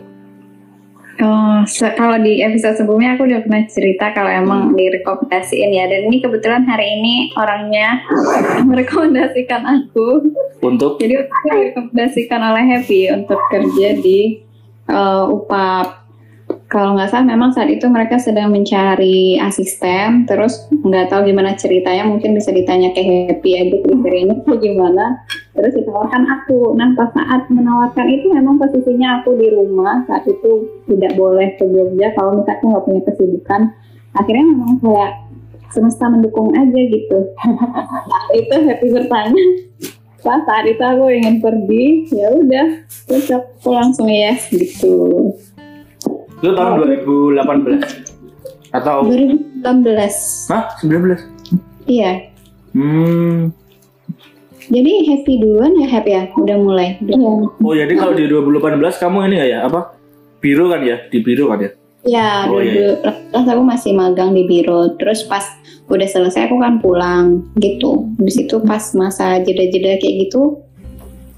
Oh, 1.19 1.59
kalau 1.99 2.15
di 2.23 2.39
episode 2.39 2.79
sebelumnya 2.79 3.19
aku 3.19 3.27
udah 3.27 3.43
pernah 3.43 3.67
cerita 3.67 4.15
kalau 4.15 4.31
emang 4.31 4.71
direkomendasiin 4.71 5.75
ya. 5.75 5.91
Dan 5.91 6.07
ini 6.07 6.23
kebetulan 6.23 6.63
hari 6.63 6.87
ini 6.87 7.35
orangnya 7.35 7.99
merekomendasikan 8.71 9.67
aku. 9.67 10.23
Untuk 10.63 10.95
Jadi 11.03 11.19
aku 11.19 11.35
direkomendasikan 11.51 12.39
oleh 12.39 12.63
Happy 12.63 13.11
untuk 13.11 13.43
kerja 13.51 13.99
di 13.99 14.39
eh, 14.87 15.23
UPAP. 15.27 15.87
Kalau 16.69 16.93
nggak 16.93 17.09
salah 17.09 17.25
memang 17.25 17.49
saat 17.49 17.65
itu 17.73 17.89
mereka 17.89 18.21
sedang 18.21 18.53
mencari 18.53 19.41
asisten, 19.41 20.29
terus 20.29 20.69
nggak 20.69 21.09
tahu 21.09 21.25
gimana 21.25 21.57
ceritanya, 21.57 22.05
mungkin 22.05 22.37
bisa 22.37 22.53
ditanya 22.53 22.93
ke 22.93 23.01
Happy 23.01 23.57
aja 23.57 23.77
kriterianya 23.81 24.37
kayak 24.45 24.61
gimana. 24.61 25.17
Terus 25.57 25.73
ditawarkan 25.81 26.29
aku. 26.29 26.77
Nah 26.77 26.93
pas 26.93 27.09
saat 27.09 27.49
menawarkan 27.49 28.07
itu 28.13 28.29
memang 28.29 28.61
posisinya 28.61 29.25
aku 29.25 29.33
di 29.41 29.49
rumah 29.49 30.05
saat 30.05 30.29
itu 30.29 30.69
tidak 30.85 31.17
boleh 31.17 31.57
ke 31.57 31.65
Jogja 31.65 32.13
kalau 32.13 32.37
misalnya 32.37 32.77
nggak 32.77 32.85
punya 32.85 33.01
kesibukan. 33.01 33.61
Akhirnya 34.13 34.45
memang 34.53 34.77
kayak 34.77 35.11
semesta 35.73 36.05
mendukung 36.05 36.53
aja 36.53 36.81
gitu. 36.85 37.19
itu 38.45 38.55
Happy 38.69 38.87
bertanya, 38.93 39.45
pas 40.21 40.41
saat 40.45 40.65
itu 40.69 40.83
aku 40.85 41.05
ingin 41.09 41.41
pergi, 41.41 41.85
ya 42.13 42.29
udah, 42.29 42.67
terus 43.09 43.25
aku 43.33 43.69
langsung 43.73 44.09
yes 44.09 44.49
gitu. 44.53 45.33
Itu 46.39 46.51
tahun 46.55 46.71
2018 47.03 48.71
atau 48.71 48.97
2019, 49.03 50.51
Hah? 50.51 50.63
19? 50.79 51.19
iya. 51.85 52.11
Hmm. 52.71 53.49
Jadi 54.69 54.91
happy 55.09 55.33
duluan 55.41 55.73
ya 55.81 55.87
happy 55.89 56.11
ya, 56.13 56.23
udah 56.37 56.57
mulai. 56.61 57.01
Iya. 57.01 57.49
Oh 57.57 57.73
jadi 57.73 57.93
kalau 57.97 58.13
di 58.13 58.29
2018 58.29 59.01
kamu 59.01 59.17
ini 59.25 59.35
nggak 59.41 59.49
ya 59.49 59.59
apa? 59.65 59.97
Biro 60.37 60.69
kan 60.69 60.85
ya? 60.85 61.01
Di 61.09 61.19
biro 61.25 61.49
kan 61.49 61.59
ya? 61.65 61.71
Ya, 62.07 62.47
Oh, 62.47 62.63
dulu 62.63 62.95
terus 63.03 63.47
aku 63.49 63.63
masih 63.65 63.91
magang 63.91 64.31
di 64.31 64.45
biro. 64.47 64.95
Terus 64.95 65.25
pas 65.27 65.43
udah 65.89 66.05
selesai 66.07 66.47
aku 66.47 66.61
kan 66.61 66.77
pulang 66.79 67.49
gitu. 67.59 68.07
Di 68.21 68.31
situ 68.31 68.61
pas 68.63 68.93
masa 68.95 69.41
jeda-jeda 69.41 69.97
kayak 69.99 70.29
gitu, 70.29 70.61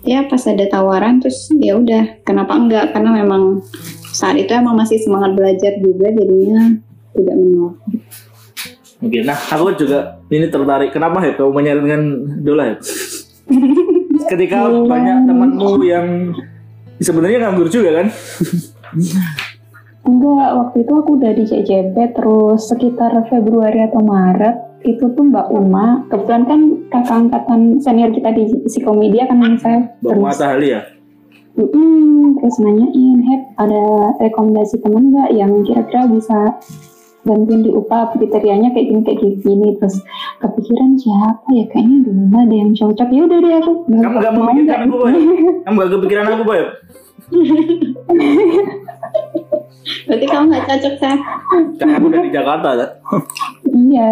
ya 0.06 0.28
pas 0.30 0.44
ada 0.46 0.68
tawaran 0.70 1.24
terus 1.24 1.50
ya 1.58 1.80
udah 1.80 2.20
kenapa 2.28 2.54
enggak? 2.60 2.94
Karena 2.94 3.10
memang 3.16 3.64
saat 4.12 4.36
itu 4.36 4.52
emang 4.52 4.76
masih 4.76 5.00
semangat 5.00 5.34
belajar 5.34 5.80
juga 5.80 6.12
jadinya 6.12 6.76
tidak 7.16 7.36
menolak. 7.36 7.76
Oke, 9.02 9.20
nah 9.26 9.34
aku 9.34 9.74
juga 9.82 10.22
ini 10.30 10.46
tertarik. 10.46 10.94
Kenapa 10.94 11.26
ya 11.26 11.34
kamu 11.34 11.52
menyarankan 11.58 12.02
Dola 12.46 12.64
ya? 12.70 12.76
Ketika 14.32 14.70
banyak 14.70 15.26
temanmu 15.26 15.82
yang 15.82 16.38
sebenarnya 17.02 17.50
nganggur 17.50 17.68
juga 17.68 18.04
kan? 18.04 18.08
Enggak, 20.06 20.50
waktu 20.54 20.78
itu 20.86 20.94
aku 20.94 21.10
udah 21.18 21.32
di 21.34 21.44
CJP 21.46 21.96
terus 22.14 22.70
sekitar 22.70 23.12
Februari 23.30 23.86
atau 23.86 24.02
Maret 24.06 24.72
itu 24.82 25.14
tuh 25.14 25.24
Mbak 25.30 25.48
Uma, 25.54 26.10
kebetulan 26.10 26.44
kan 26.50 26.62
kakak 26.90 27.18
angkatan 27.26 27.62
senior 27.78 28.10
kita 28.10 28.34
di 28.34 28.50
psikomedia 28.66 29.30
kan 29.30 29.38
yang 29.38 29.58
saya 29.62 29.94
Mbak 30.02 30.10
terus, 30.10 30.26
Matahali 30.26 30.68
ya? 30.74 30.82
Mm-mm, 31.52 32.40
terus 32.40 32.56
nanyain, 32.64 33.20
Hep 33.28 33.42
ada 33.60 33.84
rekomendasi 34.24 34.80
temen 34.80 35.12
nggak 35.12 35.30
yang 35.36 35.52
kira-kira 35.68 36.08
bisa 36.08 36.56
bantuin 37.22 37.62
di 37.62 37.70
UPA 37.70 38.18
kriterianya 38.18 38.74
kayak 38.74 38.88
gini 38.90 39.02
kayak 39.06 39.20
gini 39.46 39.68
terus 39.78 40.02
kepikiran 40.42 40.98
siapa 40.98 41.46
ya 41.54 41.70
kayaknya 41.70 41.98
dulu 42.10 42.34
ada 42.34 42.56
yang 42.56 42.74
cocok 42.74 43.10
ya 43.14 43.22
udah 43.30 43.38
deh 43.38 43.54
aku 43.62 43.72
Kamu 43.86 44.18
nggak 44.18 44.34
mau 44.34 44.50
nggak? 44.50 44.80
aku, 44.90 44.96
Boy? 44.98 45.14
Kamu 45.62 45.76
nggak 45.78 45.92
kepikiran 45.94 46.26
aku, 46.34 46.44
Boy? 46.48 46.60
Berarti 50.08 50.26
kamu 50.26 50.46
nggak 50.50 50.66
cocok? 50.66 51.20
Karena 51.78 51.94
aku 52.00 52.08
dari 52.10 52.30
Jakarta, 52.34 52.70
kan? 52.74 52.90
iya 53.70 54.10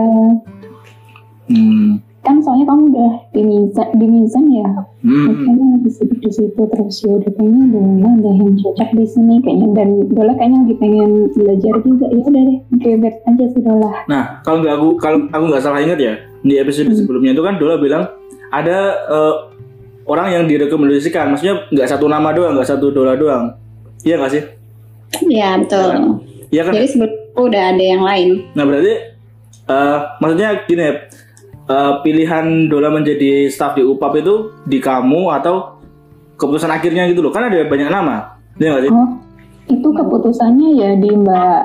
Hmm. 1.49 1.97
Kan 2.19 2.35
soalnya 2.43 2.67
kamu 2.67 2.83
udah 2.91 3.11
di 3.31 3.41
Mizan, 3.41 3.87
di 3.95 4.05
Mizan 4.05 4.45
ya 4.51 4.67
Hmm. 4.99 5.31
kayaknya 5.31 5.65
lebih 5.79 5.91
sibuk 5.95 6.19
di 6.19 6.27
situ 6.27 6.59
terus 6.59 6.95
ya 6.99 7.15
udah 7.15 7.31
kayaknya 7.31 7.63
Dola 7.71 8.09
ada 8.11 8.31
yang 8.35 8.51
cocok 8.53 8.89
di 8.91 9.05
sini 9.07 9.35
kayaknya 9.39 9.67
dan 9.71 9.89
Dola 10.11 10.31
kayaknya 10.35 10.57
lagi 10.59 10.75
pengen 10.75 11.11
belajar 11.31 11.73
juga 11.79 12.05
ya 12.11 12.19
udah 12.19 12.41
deh 12.43 12.59
oke 12.75 12.89
bet 12.99 13.15
aja 13.23 13.45
sih 13.47 13.61
Dola 13.63 13.91
Nah, 14.05 14.23
kalau 14.43 14.57
nggak 14.59 14.73
aku 14.75 14.87
kalau 14.97 15.17
aku 15.27 15.43
nggak 15.47 15.63
salah 15.63 15.79
ingat 15.79 15.99
ya 15.99 16.13
di 16.39 16.55
episode 16.55 16.91
sebelumnya 16.91 17.31
itu 17.31 17.39
kan 17.39 17.55
Dola 17.55 17.79
bilang 17.79 18.03
ada 18.51 18.77
eh, 19.07 19.35
orang 20.03 20.27
yang 20.33 20.43
direkomendasikan, 20.43 21.29
maksudnya 21.29 21.69
nggak 21.69 21.87
satu 21.87 22.09
nama 22.09 22.33
doang, 22.33 22.57
nggak 22.57 22.65
satu 22.67 22.89
Dola 22.89 23.13
doang. 23.13 23.53
Iya 24.01 24.17
nggak 24.17 24.31
sih? 24.33 24.43
Iya 25.29 25.49
betul. 25.61 25.89
Iya 26.49 26.61
kan? 26.65 26.73
Jadi 26.75 26.87
sebelum 26.89 27.11
itu 27.13 27.39
udah 27.39 27.63
ada 27.71 27.83
yang 27.85 28.01
lain. 28.01 28.29
Nah 28.51 28.63
berarti 28.65 28.93
eh, 29.69 29.97
maksudnya 30.17 30.49
gini 30.65 30.81
ya, 30.81 30.93
eh, 31.69 31.93
pilihan 32.01 32.45
Dola 32.67 32.89
menjadi 32.89 33.47
staff 33.47 33.73
di 33.73 33.83
UPAP 33.83 34.13
itu 34.19 34.35
di 34.63 34.77
kamu 34.77 35.29
atau 35.33 35.79
keputusan 36.35 36.67
akhirnya 36.67 37.05
gitu 37.05 37.19
loh? 37.19 37.29
Kan 37.29 37.45
ada 37.45 37.61
banyak 37.63 37.87
nama, 37.87 38.35
iya 38.57 38.73
nggak 38.73 38.83
sih? 38.83 38.91
oh 38.91 39.09
itu 39.69 39.85
keputusannya 39.85 40.69
ya 40.73 40.89
di 40.95 41.13
Mbak 41.13 41.57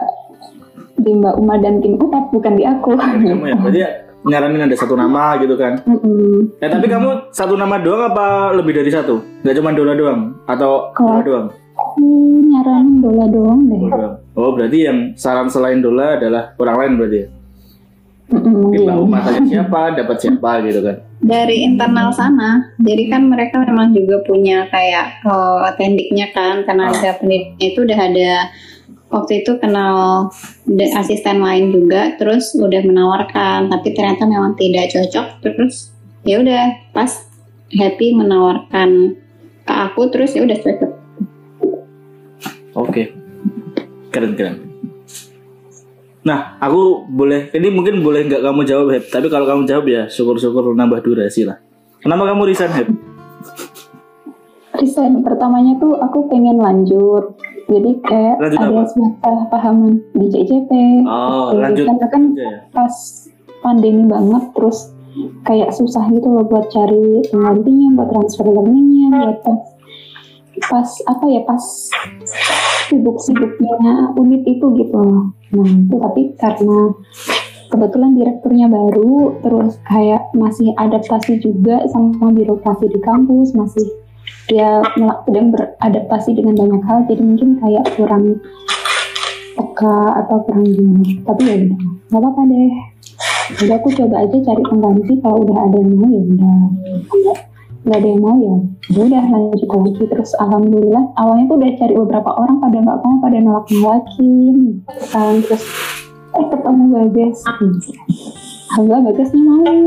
di 0.96 1.10
Mbak 1.10 1.34
Uma 1.34 1.56
dan 1.56 1.80
tim 1.80 1.96
UPAP 1.96 2.30
bukan 2.30 2.52
di 2.52 2.62
aku 2.62 2.92
Kamu 2.94 3.44
ya, 3.44 3.56
berarti 3.62 3.80
ya 3.80 3.90
nyaranin 4.24 4.64
ada 4.64 4.76
satu 4.76 4.92
nama 4.92 5.36
gitu 5.36 5.52
kan? 5.54 5.80
Mm-mm. 5.84 6.56
Ya 6.56 6.68
tapi 6.68 6.86
kamu 6.86 7.28
satu 7.30 7.54
nama 7.54 7.76
doang 7.76 8.04
apa 8.06 8.52
lebih 8.52 8.72
dari 8.74 8.88
satu? 8.88 9.20
Nggak 9.40 9.56
cuma 9.56 9.72
Dola 9.72 9.92
doang 9.92 10.20
atau 10.44 10.88
Dola 10.90 11.20
Kalau- 11.20 11.24
doang? 11.24 11.46
aku 11.74 12.06
nyaranin 12.44 12.96
Dola 13.00 13.24
doang 13.26 13.60
deh 13.64 13.78
Dola 13.78 13.96
doang. 13.98 14.14
Oh 14.34 14.50
berarti 14.52 14.78
yang 14.80 14.98
saran 15.14 15.48
selain 15.48 15.78
Dola 15.78 16.16
adalah 16.16 16.52
orang 16.56 16.76
lain 16.76 16.92
berarti 16.96 17.18
ya? 17.18 17.26
Mungkin. 18.24 18.88
Mbak 18.88 18.98
Uma 19.04 19.20
tanya 19.20 19.44
siapa, 19.44 19.92
dapat 19.92 20.16
siapa 20.16 20.50
gitu 20.64 20.80
kan? 20.80 20.96
Dari 21.20 21.56
internal 21.64 22.08
sana, 22.08 22.72
jadi 22.80 23.12
kan 23.12 23.28
mereka 23.28 23.60
memang 23.60 23.92
juga 23.92 24.24
punya 24.24 24.64
kayak 24.72 25.24
oh, 25.28 25.64
tendiknya 25.76 26.32
kan, 26.32 26.64
tenaga 26.64 27.20
pendidiknya 27.20 27.66
itu 27.68 27.78
udah 27.84 28.00
ada 28.00 28.32
waktu 29.12 29.44
itu 29.44 29.60
kenal 29.60 30.28
asisten 30.96 31.44
lain 31.44 31.70
juga, 31.70 32.16
terus 32.16 32.56
udah 32.56 32.80
menawarkan, 32.80 33.68
tapi 33.68 33.92
ternyata 33.92 34.24
memang 34.24 34.56
tidak 34.56 34.90
cocok, 34.90 35.26
terus 35.44 35.92
ya 36.24 36.40
udah 36.40 36.92
pas 36.96 37.28
happy 37.72 38.16
menawarkan 38.16 39.20
ke 39.64 39.72
aku, 39.72 40.08
terus 40.08 40.32
ya 40.32 40.48
udah 40.48 40.58
cocok. 40.60 40.92
Oke, 42.74 43.12
keren 44.10 44.34
keren. 44.34 44.63
Nah, 46.24 46.56
aku 46.56 47.04
boleh, 47.06 47.52
ini 47.52 47.68
mungkin 47.68 48.00
boleh 48.00 48.24
nggak 48.24 48.40
kamu 48.40 48.64
jawab, 48.64 48.86
Heb. 48.90 49.04
Tapi 49.06 49.28
kalau 49.28 49.44
kamu 49.44 49.62
jawab 49.64 49.84
ya, 49.84 50.02
syukur-syukur 50.06 50.72
nambah 50.72 51.00
durasi 51.00 51.44
lah. 51.44 51.60
Kenapa 52.00 52.32
kamu 52.32 52.42
resign, 52.44 52.72
Heb? 52.72 52.88
resign 54.74 55.22
pertamanya 55.22 55.78
tuh 55.78 55.94
aku 55.94 56.26
pengen 56.26 56.58
lanjut 56.58 57.38
jadi 57.64 57.90
kayak 58.02 58.36
Lanjut 58.42 58.58
ada 58.58 58.66
apa? 58.68 58.82
sebuah 58.84 59.10
pahaman 59.48 60.02
di 60.12 60.26
JJP 60.26 60.70
Oh, 61.06 61.54
Gitu. 61.54 61.62
lanjut 61.62 61.84
karena 61.86 62.06
kan 62.10 62.22
ya. 62.34 62.52
pas 62.74 62.94
pandemi 63.62 64.02
banget 64.04 64.44
terus 64.50 64.90
kayak 65.46 65.70
susah 65.70 66.10
gitu 66.10 66.26
loh 66.26 66.42
buat 66.42 66.66
cari 66.68 67.22
penggantinya 67.30 67.88
buat 67.94 68.08
transfer 68.10 68.44
learningnya 68.44 69.08
buat 69.38 69.62
pas 70.74 70.90
apa 71.06 71.24
ya 71.30 71.40
pas 71.46 71.62
sibuk-sibuknya 72.90 74.10
unit 74.18 74.42
itu 74.42 74.66
gitu. 74.74 75.30
Nah 75.54 75.68
itu 75.70 75.96
tapi 76.02 76.34
karena 76.34 76.90
kebetulan 77.70 78.18
direkturnya 78.18 78.66
baru 78.66 79.38
terus 79.38 79.78
kayak 79.86 80.34
masih 80.34 80.74
adaptasi 80.74 81.38
juga 81.38 81.86
sama 81.94 82.34
birokrasi 82.34 82.90
di 82.90 82.98
kampus 82.98 83.54
masih 83.54 83.86
dia 84.50 84.82
sedang 85.24 85.54
beradaptasi 85.54 86.34
dengan 86.34 86.58
banyak 86.58 86.82
hal 86.84 87.06
jadi 87.06 87.22
mungkin 87.22 87.50
kayak 87.62 87.86
kurang 87.94 88.42
peka 89.54 89.98
atau 90.26 90.42
kurang 90.42 90.66
gimana. 90.66 91.06
Tapi 91.22 91.42
ya 91.46 91.54
udah 91.70 91.78
nggak 92.10 92.18
apa-apa 92.18 92.42
deh. 92.50 92.74
Udah 93.62 93.76
aku 93.78 93.88
coba 93.94 94.16
aja 94.26 94.36
cari 94.42 94.62
pengganti 94.66 95.14
kalau 95.22 95.38
udah 95.46 95.56
ada 95.70 95.76
yang 95.78 95.94
mau 95.94 96.10
ya 96.10 96.22
udah 96.26 96.58
Nggak- 97.84 98.00
ada 98.00 98.08
yang 98.08 98.22
mau 98.24 98.36
ya? 98.40 98.54
Ya 98.96 99.00
udah 99.04 99.24
lanjut 99.28 99.68
lagi. 99.68 100.04
Terus 100.08 100.30
alhamdulillah 100.40 101.04
awalnya 101.20 101.44
tuh 101.52 101.56
udah 101.60 101.70
cari 101.76 101.94
beberapa 102.00 102.30
orang 102.32 102.56
pada 102.56 102.76
nggak 102.80 102.98
mau 103.04 103.14
pada 103.20 103.38
nolak 103.44 103.66
nolakin. 103.68 104.56
Kan 105.12 105.34
terus 105.44 105.62
eh 106.32 106.46
ketemu 106.48 106.84
Bagas. 106.88 107.38
Alhamdulillah 108.72 109.02
Bagasnya 109.12 109.42
mau. 109.44 109.80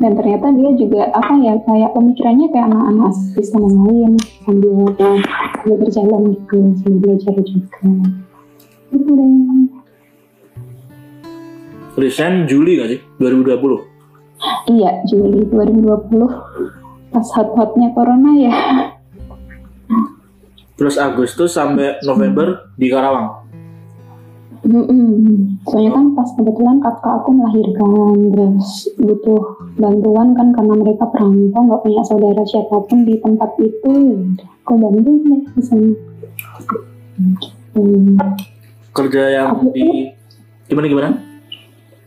Dan 0.00 0.12
ternyata 0.16 0.46
dia 0.56 0.70
juga 0.80 1.02
apa 1.12 1.32
ya 1.36 1.60
kayak 1.60 1.90
pemikirannya 1.92 2.46
kayak 2.56 2.66
anak-anak 2.72 3.12
asisten 3.12 3.60
yang 3.60 3.76
lain 3.84 4.12
sambil 4.48 4.72
sambil 4.96 5.76
berjalan 5.76 6.22
gitu 6.32 6.56
sambil 6.80 6.98
belajar 7.04 7.34
juga. 7.44 7.88
Itu 8.96 9.10
deh. 9.12 9.32
Resign 11.98 12.46
Juli 12.48 12.78
nggak 12.80 12.90
sih? 12.96 13.00
2020. 13.20 13.76
Iya, 14.70 15.02
Juli 15.10 15.42
2020 15.50 16.77
pas 17.08 17.26
hot-hotnya 17.34 17.88
corona 17.96 18.30
ya. 18.36 18.52
Terus 20.78 20.94
Agustus 20.94 21.58
sampai 21.58 21.98
November 22.06 22.70
di 22.78 22.86
Karawang. 22.86 23.50
Mm-mm. 24.58 25.58
Soalnya 25.70 25.94
kan 25.94 26.04
pas 26.18 26.28
kebetulan 26.34 26.82
kakak 26.82 27.14
aku 27.22 27.30
melahirkan, 27.30 28.14
terus 28.34 28.90
butuh 28.98 29.42
bantuan 29.78 30.34
kan 30.34 30.50
karena 30.50 30.74
mereka 30.74 31.06
perantau 31.14 31.62
nggak 31.62 31.82
punya 31.86 32.02
saudara 32.02 32.42
siapa 32.42 32.76
pun 32.84 33.06
di 33.06 33.14
tempat 33.22 33.54
itu, 33.62 33.94
aku 34.66 34.72
bantu 34.76 35.12
deh 35.24 35.42
di 35.56 35.62
sana. 35.62 35.94
Kerja 38.92 39.22
yang 39.30 39.70
di 39.70 40.10
gimana 40.66 40.86
gimana? 40.90 41.27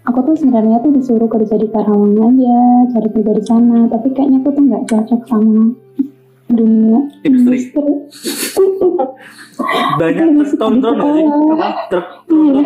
Aku 0.01 0.19
tuh 0.25 0.33
sebenarnya 0.33 0.81
tuh 0.81 0.91
disuruh 0.97 1.29
kerja 1.29 1.55
di 1.55 1.69
Karawang 1.69 2.17
aja, 2.17 2.57
cari 2.89 3.07
kerja 3.13 3.31
di 3.37 3.43
sana, 3.45 3.85
tapi 3.85 4.09
kayaknya 4.11 4.41
aku 4.41 4.49
tuh 4.49 4.63
nggak 4.65 4.83
cocok 4.89 5.21
sama 5.29 5.63
dunia 6.49 6.99
Industri. 7.21 7.69
Banyak 10.01 10.27
truk 10.35 10.51
tronton 10.57 10.93
nggak 10.97 11.11
sih? 11.13 11.25
Apa? 11.29 11.67
Truk 11.87 12.07
tronton. 12.25 12.65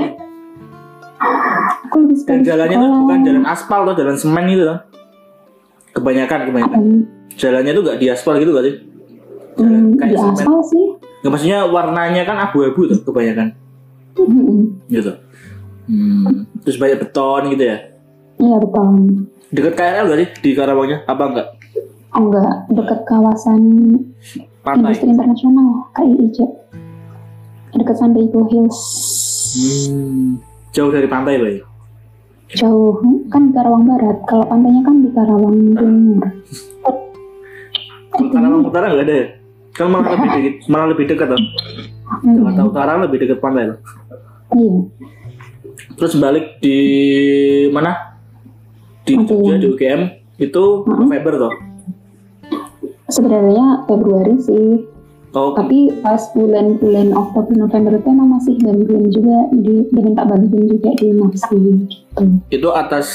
Aku 1.86 1.96
lebih 2.04 2.16
suka 2.16 2.30
Dan 2.32 2.40
jalannya 2.44 2.78
tuh 2.78 2.92
bukan 3.04 3.20
jalan 3.24 3.44
aspal 3.46 3.80
tuh, 3.84 3.96
jalan 3.96 4.16
semen 4.16 4.46
gitu 4.48 4.64
loh. 4.64 4.80
Kebanyakan 5.92 6.40
kebanyakan. 6.52 6.82
Jalannya 7.36 7.72
tuh 7.72 7.84
gak 7.84 8.00
di 8.00 8.08
aspal 8.08 8.40
gitu 8.40 8.52
gak 8.52 8.66
sih? 8.68 8.76
Jalan 9.56 9.84
hmm, 9.92 10.00
kayak 10.00 10.12
di 10.12 10.18
semen. 10.20 10.36
aspal 10.36 10.60
sih. 10.64 10.86
Nggak, 11.20 11.32
maksudnya 11.32 11.60
warnanya 11.68 12.22
kan 12.24 12.38
abu-abu 12.40 12.88
tuh 12.88 13.00
kebanyakan 13.04 13.52
Hmm, 14.16 14.80
gitu. 14.88 15.12
Hmm. 15.86 16.50
Terus 16.66 16.78
banyak 16.82 16.98
beton 17.06 17.44
gitu 17.54 17.64
ya. 17.64 17.78
Iya 18.42 18.56
betul. 18.60 18.88
Dekat 19.54 19.74
KRL 19.78 20.06
gak 20.10 20.20
sih 20.20 20.30
di 20.42 20.52
Karawangnya? 20.58 20.98
Apa 21.06 21.24
enggak? 21.32 21.48
Enggak, 22.16 22.54
dekat 22.72 23.00
kawasan 23.06 23.62
Pantai. 24.64 24.96
industri 24.96 25.12
internasional 25.12 25.92
KIIC. 25.94 26.38
Dekat 27.76 27.96
San 28.00 28.16
Diego 28.16 28.48
Hills. 28.48 28.80
Hmm. 29.56 30.40
Jauh 30.72 30.92
dari 30.92 31.08
pantai 31.08 31.40
loh 31.40 31.52
ya? 31.52 31.64
Jauh, 32.56 33.00
kan 33.28 33.50
di 33.50 33.52
Karawang 33.52 33.84
Barat. 33.84 34.18
Kalau 34.28 34.46
pantainya 34.48 34.82
kan 34.84 34.96
di 35.04 35.10
Karawang 35.12 35.58
Timur. 35.76 36.24
Karawang 38.16 38.64
Utara 38.64 38.86
nggak 38.92 39.06
ada 39.06 39.16
ya? 39.16 39.28
Kan 39.76 39.92
malah 39.92 40.08
lebih 40.16 40.30
dekat, 40.32 40.56
malah 40.72 40.88
lebih 40.96 41.06
dekat 41.12 41.28
loh. 41.36 41.42
Hmm, 42.24 42.36
Jakarta 42.40 42.62
Utara 42.64 42.92
lebih 43.04 43.18
dekat 43.28 43.40
pantai 43.44 43.64
loh. 43.76 43.80
Iya. 44.56 44.76
Terus 45.94 46.14
balik 46.18 46.58
di 46.60 46.78
mana? 47.70 48.18
Di 49.06 49.14
Oke. 49.16 49.30
Jogja 49.30 49.56
di 49.56 49.68
UGM 49.70 50.02
itu 50.38 50.64
November 50.84 51.34
toh. 51.38 51.54
Sebenarnya 53.06 53.86
Februari 53.86 54.36
sih. 54.42 54.68
Oh, 55.36 55.52
Tapi 55.52 55.92
pas 56.00 56.32
bulan-bulan 56.32 57.12
Oktober 57.12 57.54
November 57.60 58.00
itu 58.00 58.08
emang 58.08 58.40
masih 58.40 58.56
bantuin 58.56 59.04
juga 59.12 59.38
di 59.52 59.84
diminta 59.92 60.24
bantuin 60.24 60.64
juga 60.64 60.96
di 60.96 61.12
Mapsi 61.12 61.58
gitu. 61.60 62.24
itu 62.48 62.68
atas 62.72 63.08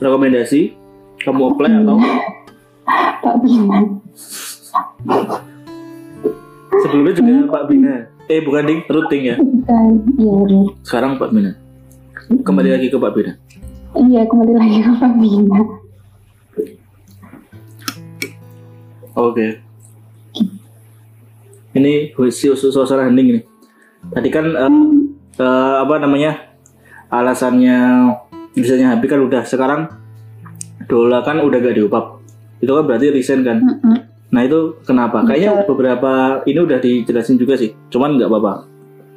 rekomendasi 0.00 0.72
kamu 1.20 1.52
apply 1.52 1.84
atau 1.84 2.00
Pak 3.22 3.34
Bina. 3.44 3.78
sebelumnya 6.80 7.12
juga 7.12 7.32
Pak 7.52 7.64
Bina? 7.68 7.94
Eh 8.24 8.40
bukan 8.40 8.62
ding, 8.64 8.80
routing 8.88 9.22
ya. 9.24 9.36
Bukan, 9.36 9.84
iya. 10.16 10.32
Sekarang 10.80 11.20
Pak 11.20 11.28
Bina. 11.28 11.52
Kembali 12.28 12.68
lagi 12.68 12.92
ke 12.92 13.00
Pak 13.00 13.12
Bina. 13.16 13.32
Iya 13.96 14.28
kembali 14.28 14.52
lagi 14.52 14.78
ke 14.84 14.92
Pak 15.00 15.12
Bina. 15.16 15.60
Oke. 19.16 19.46
Ini 21.72 22.12
si 22.28 22.46
suasana 22.52 23.08
hening 23.08 23.40
nih. 23.40 23.44
Tadi 24.12 24.28
kan 24.28 24.44
eh, 24.44 24.72
eh, 25.40 25.76
apa 25.80 25.94
namanya 25.96 26.52
alasannya 27.08 28.12
bisanya 28.52 28.92
habis 28.92 29.08
kan 29.08 29.24
udah 29.24 29.42
sekarang 29.48 29.82
Dola 30.84 31.24
kan 31.24 31.40
udah 31.40 31.58
gak 31.64 31.80
diupap. 31.80 32.20
Itu 32.60 32.76
kan 32.76 32.84
berarti 32.84 33.08
resign 33.08 33.40
kan. 33.40 33.60
Mm-mm. 33.64 33.96
Nah 34.28 34.42
itu 34.44 34.76
kenapa? 34.84 35.24
Kayaknya 35.24 35.64
beberapa 35.64 36.44
ini 36.44 36.60
udah 36.60 36.76
dijelasin 36.76 37.40
juga 37.40 37.56
sih. 37.56 37.72
Cuman 37.88 38.20
nggak 38.20 38.28
apa-apa. 38.28 38.68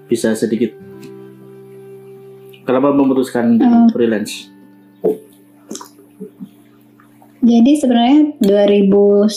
Bisa 0.08 0.32
sedikit. 0.36 0.91
Kenapa 2.72 2.96
memutuskan 2.96 3.60
Hmm. 3.60 3.92
freelance? 3.92 4.48
Jadi 7.42 7.74
sebenarnya 7.76 8.38
2000 8.40 9.28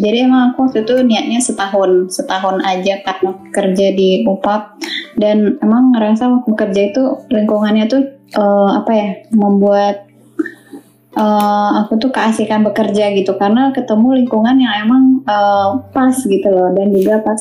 jadi 0.00 0.26
emang 0.26 0.50
aku 0.50 0.66
waktu 0.66 0.88
itu 0.88 1.04
niatnya 1.04 1.38
setahun 1.38 2.10
setahun 2.10 2.58
aja 2.64 3.04
karena 3.06 3.38
kerja 3.54 3.86
di 3.92 4.24
UPAP 4.26 4.82
dan 5.20 5.60
emang 5.62 5.94
ngerasa 5.94 6.32
waktu 6.32 6.50
kerja 6.58 6.82
itu 6.90 7.02
lingkungannya 7.30 7.86
tuh 7.86 8.02
eh, 8.34 8.70
apa 8.72 8.90
ya 8.90 9.08
membuat 9.36 10.10
eh, 11.12 11.70
aku 11.84 12.00
tuh 12.00 12.10
keasikan 12.10 12.64
bekerja 12.64 13.12
gitu 13.12 13.36
karena 13.36 13.72
ketemu 13.76 14.24
lingkungan 14.24 14.56
yang 14.56 14.74
emang 14.88 15.04
eh, 15.24 15.68
pas 15.92 16.16
gitu 16.16 16.48
loh 16.48 16.72
dan 16.72 16.88
juga 16.92 17.20
pas 17.20 17.40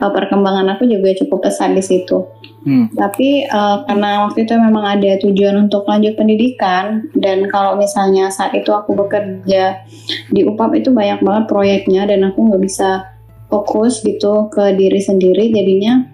eh, 0.00 0.10
perkembangan 0.10 0.76
aku 0.76 0.88
juga 0.88 1.12
cukup 1.24 1.48
pesat 1.48 1.72
di 1.76 1.84
situ. 1.84 2.26
Hmm. 2.60 2.92
Tapi 2.92 3.44
eh, 3.48 3.76
karena 3.88 4.28
waktu 4.28 4.44
itu 4.44 4.54
memang 4.56 4.84
ada 4.84 5.10
tujuan 5.20 5.68
untuk 5.68 5.88
lanjut 5.88 6.16
pendidikan 6.16 7.08
dan 7.16 7.48
kalau 7.48 7.76
misalnya 7.76 8.28
saat 8.32 8.56
itu 8.56 8.72
aku 8.72 8.96
bekerja 8.96 9.84
di 10.32 10.40
UPAP 10.44 10.80
itu 10.80 10.90
banyak 10.92 11.20
banget 11.20 11.44
proyeknya 11.48 12.08
dan 12.08 12.24
aku 12.28 12.48
nggak 12.48 12.62
bisa 12.64 13.04
fokus 13.50 14.00
gitu 14.06 14.48
ke 14.48 14.78
diri 14.78 15.02
sendiri 15.02 15.50
jadinya 15.50 16.06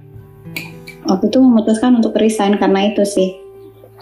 aku 1.06 1.30
tuh 1.30 1.44
memutuskan 1.44 2.00
untuk 2.00 2.16
resign 2.18 2.58
karena 2.58 2.90
itu 2.90 3.04
sih 3.06 3.45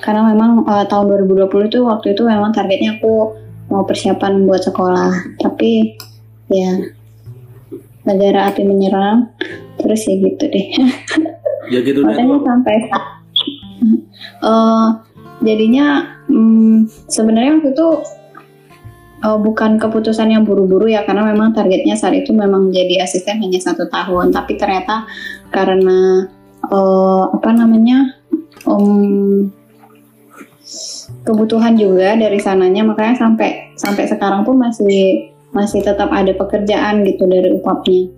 karena 0.04 0.20
memang 0.36 0.68
eh, 0.68 0.84
tahun 0.84 1.08
2020 1.24 1.72
itu 1.72 1.80
waktu 1.80 2.12
itu 2.12 2.22
memang 2.28 2.52
targetnya 2.52 3.00
aku 3.00 3.32
mau 3.72 3.88
persiapan 3.88 4.44
buat 4.44 4.60
sekolah. 4.60 5.40
Tapi 5.40 5.96
ya 6.52 6.76
negara 8.04 8.52
api 8.52 8.68
menyerang. 8.68 9.32
Terus 9.80 10.04
ya 10.04 10.14
gitu 10.20 10.44
deh. 10.52 10.66
Ya 11.72 11.80
gitu 11.80 12.04
deh. 12.04 12.12
makanya 12.12 12.44
sampai 12.44 12.76
sa- 12.92 13.12
Eh, 14.44 14.88
jadinya 15.40 16.04
hmm, 16.28 16.84
sebenarnya 17.08 17.56
waktu 17.56 17.72
itu 17.72 17.88
eh, 19.24 19.38
bukan 19.40 19.80
keputusan 19.80 20.28
yang 20.28 20.44
buru-buru 20.44 20.84
ya 20.92 21.08
karena 21.08 21.24
memang 21.24 21.56
targetnya 21.56 21.96
saat 21.96 22.12
itu 22.12 22.36
memang 22.36 22.68
jadi 22.68 23.08
asisten 23.08 23.40
hanya 23.40 23.56
satu 23.56 23.88
tahun. 23.88 24.36
Tapi 24.36 24.60
ternyata 24.60 25.08
karena 25.48 26.28
eh, 26.68 27.24
apa 27.32 27.50
namanya 27.56 28.12
um, 28.68 29.48
kebutuhan 31.24 31.74
juga 31.76 32.16
dari 32.16 32.38
sananya 32.40 32.84
makanya 32.84 33.16
sampai 33.16 33.72
sampai 33.74 34.04
sekarang 34.08 34.44
pun 34.44 34.60
masih 34.60 35.32
masih 35.54 35.80
tetap 35.86 36.10
ada 36.10 36.34
pekerjaan 36.34 37.06
gitu 37.06 37.24
dari 37.30 37.54
upapnya. 37.54 38.10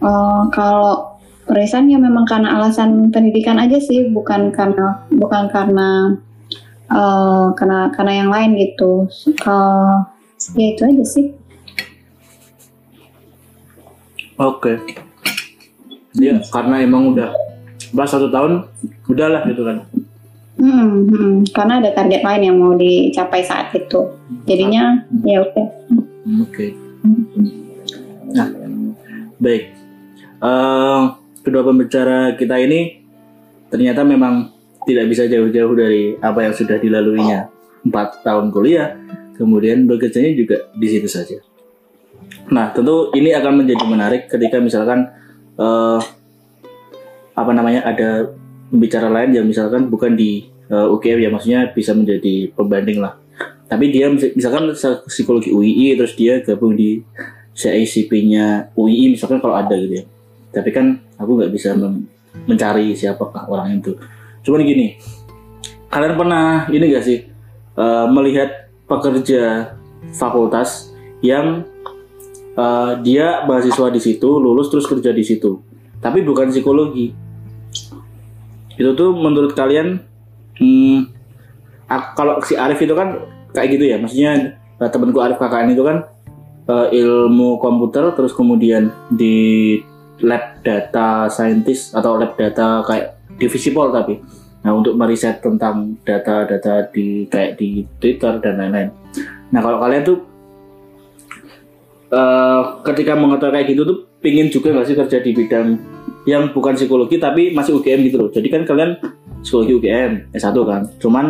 Eh, 0.00 0.42
kalau 0.54 1.18
resign 1.50 1.90
ya 1.90 1.98
memang 1.98 2.24
karena 2.24 2.56
alasan 2.56 3.10
pendidikan 3.10 3.58
aja 3.58 3.76
sih, 3.76 4.08
bukan 4.08 4.54
karena 4.54 5.04
bukan 5.12 5.50
karena 5.50 6.16
eh, 6.88 7.46
karena 7.58 7.90
karena 7.92 8.12
yang 8.24 8.30
lain 8.30 8.50
gitu. 8.56 9.10
Eh, 9.28 9.96
ya 10.56 10.66
itu 10.72 10.82
aja 10.86 11.04
sih. 11.04 11.26
Oke. 14.40 14.80
Dia 16.16 16.40
karena 16.48 16.80
emang 16.80 17.12
udah 17.12 17.30
pas 17.92 18.08
satu 18.08 18.32
tahun 18.32 18.64
udahlah 19.10 19.44
gitu 19.50 19.66
kan. 19.66 19.84
Hmm, 20.60 21.08
hmm, 21.08 21.34
karena 21.56 21.80
ada 21.80 21.90
target 21.96 22.20
lain 22.20 22.42
yang 22.52 22.56
mau 22.60 22.76
dicapai 22.76 23.40
saat 23.40 23.72
itu. 23.72 24.12
Jadinya 24.44 25.00
ya 25.24 25.40
oke. 25.40 25.62
Hmm, 26.28 26.44
Oke. 26.44 26.76
Nah, 28.36 28.48
baik. 29.40 29.62
Eh, 30.40 31.02
kedua 31.40 31.62
pembicara 31.64 32.36
kita 32.36 32.60
ini 32.60 33.00
ternyata 33.72 34.04
memang 34.04 34.52
tidak 34.84 35.08
bisa 35.08 35.24
jauh-jauh 35.24 35.72
dari 35.72 36.20
apa 36.20 36.44
yang 36.44 36.52
sudah 36.52 36.76
dilaluinya. 36.76 37.48
Empat 37.80 38.20
tahun 38.20 38.52
kuliah, 38.52 39.00
kemudian 39.40 39.88
bekerjanya 39.88 40.36
juga 40.36 40.68
di 40.76 40.86
situ 40.92 41.08
saja. 41.08 41.40
Nah, 42.52 42.68
tentu 42.76 43.08
ini 43.16 43.32
akan 43.32 43.64
menjadi 43.64 43.84
menarik 43.88 44.28
ketika 44.28 44.60
misalkan 44.60 45.08
eh, 45.56 46.00
apa 47.32 47.52
namanya 47.56 47.88
ada 47.88 48.28
pembicara 48.68 49.08
lain 49.08 49.32
yang 49.32 49.48
misalkan 49.48 49.88
bukan 49.88 50.12
di 50.12 50.49
eh, 50.70 50.92
UGM 50.94 51.18
ya, 51.26 51.30
maksudnya 51.34 51.60
bisa 51.74 51.92
menjadi 51.92 52.48
pembanding 52.54 53.02
lah. 53.02 53.18
Tapi 53.66 53.90
dia 53.90 54.10
mis- 54.10 54.34
misalkan 54.34 54.74
psikologi 55.06 55.50
UII 55.50 55.94
terus 55.98 56.14
dia 56.14 56.42
gabung 56.42 56.74
di 56.74 57.02
CICP-nya 57.54 58.74
UII 58.78 59.14
misalkan 59.14 59.42
kalau 59.42 59.58
ada 59.58 59.74
gitu 59.74 60.02
ya. 60.02 60.04
Tapi 60.50 60.70
kan 60.74 60.98
aku 61.18 61.38
nggak 61.38 61.52
bisa 61.54 61.74
mencari 62.46 62.94
siapakah 62.94 63.46
orang 63.46 63.78
itu. 63.78 63.94
Cuman 64.42 64.66
gini 64.66 64.98
kalian 65.90 66.14
pernah 66.14 66.70
ini 66.70 66.84
gak 66.90 67.02
sih 67.02 67.18
eh, 67.74 68.06
melihat 68.10 68.70
pekerja 68.86 69.74
fakultas 70.14 70.90
yang 71.20 71.62
uh, 72.56 72.96
dia 73.04 73.44
mahasiswa 73.44 73.92
di 73.92 74.00
situ 74.00 74.40
lulus 74.40 74.72
terus 74.72 74.88
kerja 74.88 75.12
di 75.12 75.20
situ 75.20 75.60
tapi 76.00 76.24
bukan 76.24 76.48
psikologi? 76.48 77.12
Itu 78.80 78.96
tuh 78.96 79.12
menurut 79.12 79.52
kalian 79.52 80.00
hmm, 80.60 80.98
kalau 82.14 82.38
si 82.44 82.54
Arif 82.54 82.78
itu 82.78 82.94
kan 82.94 83.18
kayak 83.50 83.68
gitu 83.74 83.84
ya 83.90 83.96
maksudnya 83.98 84.60
uh, 84.78 84.90
temanku 84.92 85.18
Arif 85.18 85.40
KKN 85.40 85.74
itu 85.74 85.82
kan 85.82 86.06
uh, 86.70 86.86
ilmu 86.92 87.58
komputer 87.58 88.14
terus 88.14 88.30
kemudian 88.30 88.94
di 89.10 89.80
lab 90.20 90.60
data 90.62 91.26
scientist 91.32 91.96
atau 91.96 92.20
lab 92.20 92.36
data 92.36 92.84
kayak 92.84 93.18
divisi 93.40 93.72
pol 93.72 93.90
tapi. 93.90 94.20
Nah 94.60 94.76
untuk 94.76 94.92
meriset 94.92 95.40
tentang 95.40 95.96
data-data 96.04 96.92
di 96.92 97.24
kayak 97.24 97.56
di 97.56 97.88
Twitter 97.96 98.36
dan 98.44 98.60
lain-lain. 98.60 98.92
Nah 99.48 99.60
kalau 99.64 99.80
kalian 99.80 100.04
tuh 100.04 100.18
uh, 102.12 102.84
ketika 102.84 103.16
mengetahui 103.16 103.56
kayak 103.56 103.66
gitu 103.72 103.82
tuh 103.88 103.98
pingin 104.20 104.52
juga 104.52 104.76
nggak 104.76 104.86
sih 104.86 104.96
kerja 105.00 105.18
di 105.24 105.32
bidang 105.32 105.68
yang 106.28 106.52
bukan 106.52 106.76
psikologi 106.76 107.16
tapi 107.16 107.56
masih 107.56 107.80
UGM 107.80 108.00
gitu 108.12 108.16
loh. 108.20 108.28
Jadi 108.28 108.48
kan 108.52 108.68
kalian 108.68 109.00
psikologi 109.40 109.72
UGM 109.76 110.12
S1 110.32 110.56
kan. 110.64 110.82
Cuman 111.00 111.26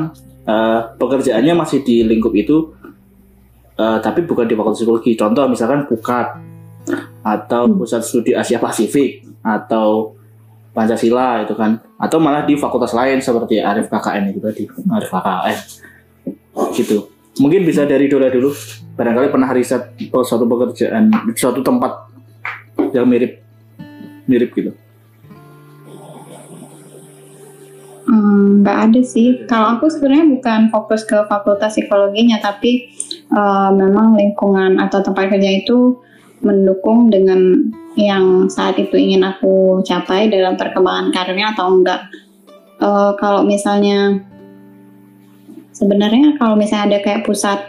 uh, 0.47 0.81
pekerjaannya 0.99 1.55
masih 1.57 1.83
di 1.83 2.03
lingkup 2.07 2.35
itu 2.37 2.75
uh, 3.79 3.99
tapi 3.99 4.27
bukan 4.27 4.47
di 4.47 4.55
fakultas 4.55 4.83
psikologi. 4.83 5.13
Contoh 5.17 5.47
misalkan 5.47 5.87
pukat 5.87 6.39
atau 7.21 7.69
pusat 7.77 8.03
studi 8.03 8.33
Asia 8.33 8.59
Pasifik 8.59 9.25
atau 9.43 10.19
Pancasila 10.71 11.43
itu 11.43 11.55
kan. 11.59 11.83
Atau 11.99 12.23
malah 12.23 12.47
di 12.47 12.55
fakultas 12.55 12.95
lain 12.95 13.19
seperti 13.19 13.59
Arif 13.59 13.91
KKN 13.91 14.35
itu 14.35 14.41
tadi. 14.43 14.65
Arif 14.91 15.11
KKN 15.11 15.59
gitu. 16.75 17.11
Mungkin 17.41 17.65
bisa 17.65 17.87
dari 17.87 18.11
Dola 18.11 18.29
dulu. 18.29 18.53
Barangkali 18.99 19.33
pernah 19.33 19.49
riset 19.49 19.97
suatu 20.13 20.45
pekerjaan 20.45 21.09
suatu 21.33 21.65
tempat 21.65 22.11
yang 22.93 23.07
mirip 23.09 23.41
mirip 24.31 24.51
gitu 24.55 24.71
Hmm, 28.11 28.67
nggak 28.67 28.79
ada 28.91 29.01
sih. 29.07 29.47
Kalau 29.47 29.79
aku 29.79 29.87
sebenarnya 29.87 30.27
bukan 30.35 30.61
fokus 30.75 31.07
ke 31.07 31.15
fakultas 31.31 31.79
psikologinya, 31.79 32.43
tapi 32.43 32.91
uh, 33.31 33.71
memang 33.71 34.19
lingkungan 34.19 34.83
atau 34.83 34.99
tempat 34.99 35.31
kerja 35.31 35.63
itu 35.63 35.95
mendukung 36.43 37.07
dengan 37.07 37.71
yang 37.95 38.51
saat 38.51 38.75
itu 38.83 38.99
ingin 38.99 39.23
aku 39.23 39.79
capai 39.87 40.27
dalam 40.27 40.59
perkembangan 40.59 41.15
karirnya 41.15 41.55
atau 41.55 41.71
enggak. 41.71 42.11
Uh, 42.83 43.15
kalau 43.15 43.47
misalnya 43.47 44.19
sebenarnya 45.71 46.35
kalau 46.35 46.59
misalnya 46.59 46.91
ada 46.91 46.99
kayak 47.07 47.23
pusat 47.23 47.63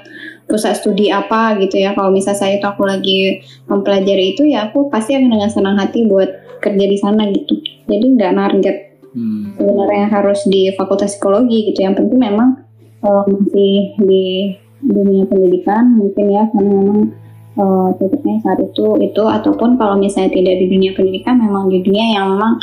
pusat 0.50 0.74
studi 0.74 1.14
apa 1.14 1.54
gitu 1.62 1.86
ya, 1.86 1.94
kalau 1.94 2.10
misalnya 2.10 2.42
saya 2.42 2.58
itu 2.58 2.66
aku 2.66 2.82
lagi 2.90 3.46
mempelajari 3.70 4.34
itu 4.34 4.50
ya 4.50 4.74
aku 4.74 4.90
pasti 4.90 5.14
akan 5.14 5.38
dengan 5.38 5.54
senang 5.54 5.78
hati 5.78 6.10
buat 6.10 6.34
kerja 6.66 6.86
di 6.90 6.98
sana 6.98 7.30
gitu. 7.30 7.62
Jadi 7.86 8.06
nggak 8.18 8.34
target 8.34 8.91
hmm. 9.16 9.56
sebenarnya 9.60 10.06
harus 10.12 10.40
di 10.48 10.72
fakultas 10.76 11.16
psikologi 11.16 11.72
gitu 11.72 11.80
yang 11.84 11.96
penting 11.96 12.20
memang 12.20 12.62
uh, 13.04 13.24
masih 13.28 13.96
di 14.02 14.26
dunia 14.82 15.30
pendidikan 15.30 15.94
mungkin 15.94 16.26
ya 16.32 16.44
karena 16.50 16.72
memang 16.74 17.00
uh, 17.58 17.90
saat 18.42 18.60
itu 18.60 18.86
itu 19.04 19.24
ataupun 19.24 19.78
kalau 19.78 19.96
misalnya 20.00 20.34
tidak 20.34 20.56
di 20.58 20.66
dunia 20.72 20.92
pendidikan 20.98 21.38
memang 21.38 21.70
di 21.70 21.86
dunia 21.86 22.18
yang 22.18 22.26
memang 22.38 22.54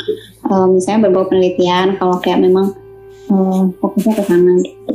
uh, 0.51 0.67
misalnya 0.67 1.07
berbau 1.07 1.29
penelitian 1.31 1.95
kalau 1.95 2.19
kayak 2.19 2.43
memang 2.43 2.75
uh, 3.31 3.63
fokusnya 3.79 4.13
ke 4.19 4.23
sana 4.27 4.53
gitu. 4.59 4.93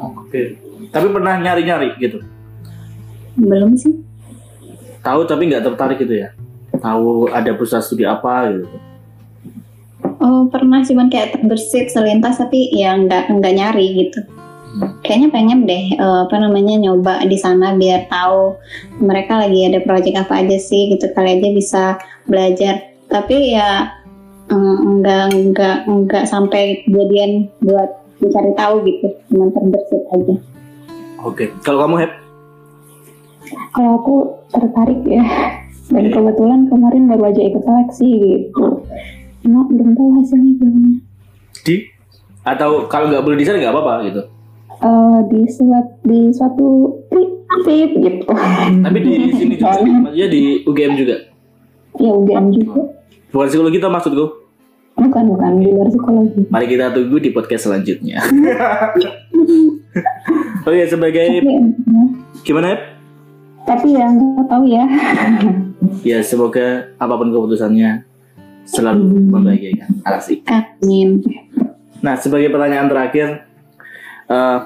Oke. 0.00 0.58
Tapi 0.90 1.06
pernah 1.14 1.38
nyari-nyari 1.38 1.94
gitu. 2.02 2.18
belum 3.38 3.78
sih 3.78 3.94
Tahu 5.00 5.24
tapi 5.24 5.48
nggak 5.48 5.64
tertarik 5.64 5.96
gitu 6.02 6.26
ya. 6.26 6.34
Tahu 6.76 7.30
ada 7.32 7.56
pusat 7.56 7.80
studi 7.80 8.04
apa 8.04 8.52
gitu. 8.52 8.89
Oh 10.20 10.46
pernah 10.52 10.84
cuman 10.84 11.08
kayak 11.08 11.36
terbersit 11.36 11.90
selintas 11.90 12.38
tapi 12.38 12.70
ya 12.72 12.96
nggak 12.96 13.32
nggak 13.32 13.54
nyari 13.56 13.86
gitu 14.06 14.20
kayaknya 15.02 15.28
pengen 15.34 15.66
deh 15.66 15.98
uh, 15.98 16.30
apa 16.30 16.36
namanya 16.38 16.78
nyoba 16.78 17.26
di 17.26 17.34
sana 17.34 17.74
biar 17.74 18.06
tahu 18.06 18.54
mereka 19.02 19.42
lagi 19.42 19.66
ada 19.66 19.82
proyek 19.82 20.14
apa 20.14 20.46
aja 20.46 20.56
sih 20.62 20.94
gitu 20.94 21.10
kali 21.10 21.42
aja 21.42 21.48
bisa 21.50 21.84
belajar 22.30 22.74
tapi 23.10 23.58
ya 23.58 23.90
uh, 24.52 24.78
enggak 24.86 25.34
enggak 25.34 25.76
enggak 25.90 26.24
sampai 26.30 26.86
kejadian 26.86 27.50
buat 27.66 27.98
mencari 28.22 28.52
tahu 28.54 28.74
gitu 28.86 29.08
cuma 29.32 29.50
terbersit 29.50 30.04
aja 30.14 30.36
Oke. 31.20 31.52
Kalau 31.60 31.84
kamu 31.84 31.96
Hep? 32.00 32.12
Kalau 33.76 33.90
aku 34.00 34.16
tertarik 34.48 35.00
ya, 35.04 35.24
dan 35.92 36.04
kebetulan 36.08 36.60
kemarin 36.72 37.04
baru 37.12 37.22
aja 37.28 37.42
ikut 37.44 37.62
seleksi 37.66 38.08
gitu. 38.08 38.66
Cuma 39.40 39.64
belum 39.66 39.96
tahu 39.96 40.08
hasilnya 40.20 40.52
gimana. 40.56 40.90
Di? 41.64 41.76
Atau 42.42 42.88
kalau 42.88 43.08
nggak 43.08 43.24
boleh 43.24 43.36
di 43.36 43.44
sana 43.44 43.60
nggak 43.60 43.72
apa-apa 43.72 43.94
gitu. 44.06 44.22
Eh, 44.80 45.18
di 45.28 45.40
suat 45.44 45.86
di 46.02 46.20
suatu 46.32 46.68
tip 47.64 47.90
gitu. 47.96 48.24
Tapi 48.80 48.98
di 49.00 49.12
sini 49.38 49.54
juga, 49.56 49.80
maksudnya 49.84 50.28
di 50.28 50.42
UGM 50.64 50.92
juga. 50.96 51.16
Ya 52.00 52.10
UGM 52.12 52.46
juga. 52.52 52.80
Bukan 53.30 53.46
psikologi 53.46 53.76
kita 53.76 53.88
maksudku. 53.88 54.26
Bukan 54.96 55.22
bukan 55.28 55.50
di 55.60 55.68
luar 55.68 55.88
psikologi. 55.88 56.42
Mari 56.48 56.66
kita 56.66 56.92
tunggu 56.92 57.16
di 57.16 57.30
podcast 57.30 57.68
selanjutnya. 57.68 58.20
Oke, 60.60 60.86
sebagai 60.86 61.24
Tapi, 61.40 61.48
ya, 61.48 61.60
gimana 62.44 62.66
Hep? 62.72 62.80
tapi 63.60 63.92
ya 63.94 64.06
nggak 64.08 64.46
tahu 64.48 64.64
ya. 64.66 64.84
Ya 66.02 66.18
semoga 66.24 66.90
apa 66.96 67.14
pun 67.14 67.30
keputusannya 67.30 68.02
selalu 68.70 69.30
membahagiakan. 69.30 70.06
Asik. 70.06 70.46
amin 70.46 71.18
Nah, 72.00 72.16
sebagai 72.16 72.48
pertanyaan 72.48 72.88
terakhir 72.88 73.44
eh, 74.30 74.58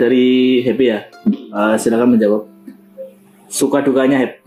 dari 0.00 0.62
Happy 0.64 0.84
ya, 0.88 1.00
eh, 1.28 1.74
silakan 1.76 2.16
menjawab. 2.16 2.48
Suka 3.50 3.84
dukanya 3.84 4.24
Happy. 4.24 4.40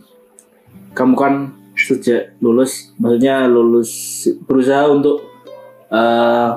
Kamu 0.98 1.14
kan 1.14 1.54
sejak 1.78 2.34
lulus, 2.42 2.90
maksudnya 2.98 3.46
lulus 3.46 4.26
berusaha 4.50 4.90
untuk, 4.90 5.22
eh, 5.94 6.50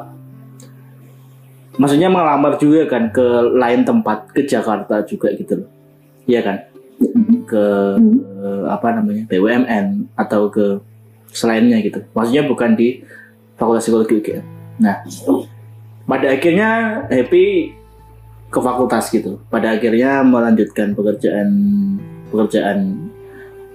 maksudnya 1.76 2.08
melamar 2.08 2.56
juga 2.56 2.88
kan 2.88 3.12
ke 3.12 3.26
lain 3.60 3.84
tempat, 3.84 4.32
ke 4.32 4.48
Jakarta 4.48 5.04
juga 5.04 5.28
gitu 5.36 5.60
loh, 5.60 5.68
iya 6.24 6.40
kan? 6.40 6.58
Ke 7.44 7.64
eh, 8.40 8.64
apa 8.72 8.96
namanya 8.96 9.28
BUMN 9.28 10.16
atau 10.16 10.48
ke 10.48 10.80
selainnya 11.30 11.78
gitu. 11.80 12.02
Maksudnya 12.12 12.44
bukan 12.46 12.74
di 12.74 13.02
Fakultas 13.56 13.86
Psikologi 13.86 14.14
UGM. 14.18 14.44
Nah, 14.80 15.04
pada 16.08 16.26
akhirnya 16.32 16.70
happy 17.06 17.76
ke 18.50 18.58
fakultas 18.58 19.12
gitu. 19.14 19.38
Pada 19.46 19.78
akhirnya 19.78 20.26
melanjutkan 20.26 20.96
pekerjaan 20.96 21.48
pekerjaan 22.34 23.08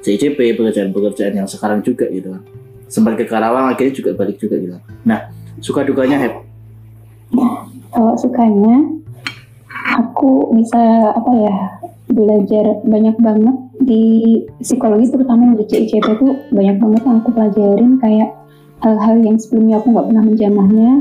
CICP, 0.04 0.60
pekerjaan-pekerjaan 0.60 1.34
yang 1.34 1.48
sekarang 1.48 1.82
juga 1.82 2.06
gitu. 2.12 2.36
Sempat 2.91 3.18
ke 3.18 3.26
Karawang 3.26 3.72
akhirnya 3.72 3.94
juga 3.96 4.12
balik 4.13 4.38
juga 4.38 4.60
gitu. 4.60 4.78
Nah, 5.08 5.32
suka 5.63 5.82
dukanya 5.82 6.22
Hep. 6.22 6.34
Kalau 7.89 8.13
sukanya, 8.20 8.76
aku 9.96 10.52
bisa 10.60 11.10
apa 11.15 11.32
ya 11.34 11.58
belajar 12.12 12.86
banyak 12.86 13.15
banget 13.18 13.56
di 13.86 14.04
psikologi 14.60 15.13
terutama 15.13 15.54
di 15.54 15.65
CICP 15.69 16.06
itu 16.17 16.28
banyak 16.52 16.78
banget 16.82 17.02
yang 17.06 17.17
aku 17.21 17.30
pelajarin 17.32 17.91
kayak 18.02 18.30
hal-hal 18.82 19.15
yang 19.21 19.38
sebelumnya 19.39 19.80
aku 19.80 19.88
nggak 19.93 20.08
pernah 20.12 20.24
menjamahnya 20.26 20.91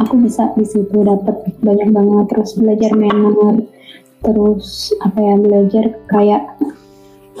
aku 0.00 0.14
bisa 0.20 0.52
di 0.56 0.64
situ 0.64 1.04
dapat 1.04 1.36
banyak 1.60 1.88
banget. 1.92 2.26
Terus 2.32 2.50
belajar 2.56 2.92
manner 2.96 3.64
terus 4.22 4.94
apa 5.02 5.18
ya 5.18 5.34
belajar 5.34 5.84
kayak 6.06 6.42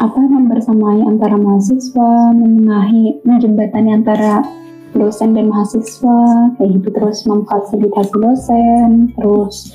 apa 0.02 0.18
membersamai 0.18 1.06
antara 1.06 1.38
mahasiswa 1.38 2.34
menengahi 2.34 3.22
menjembatani 3.22 4.02
antara 4.02 4.42
dosen 4.92 5.32
dan 5.32 5.48
mahasiswa 5.48 6.52
kayak 6.58 6.70
gitu. 6.80 6.88
Terus 6.92 7.18
memfasilitasi 7.24 8.14
dosen 8.18 8.90
terus 9.16 9.72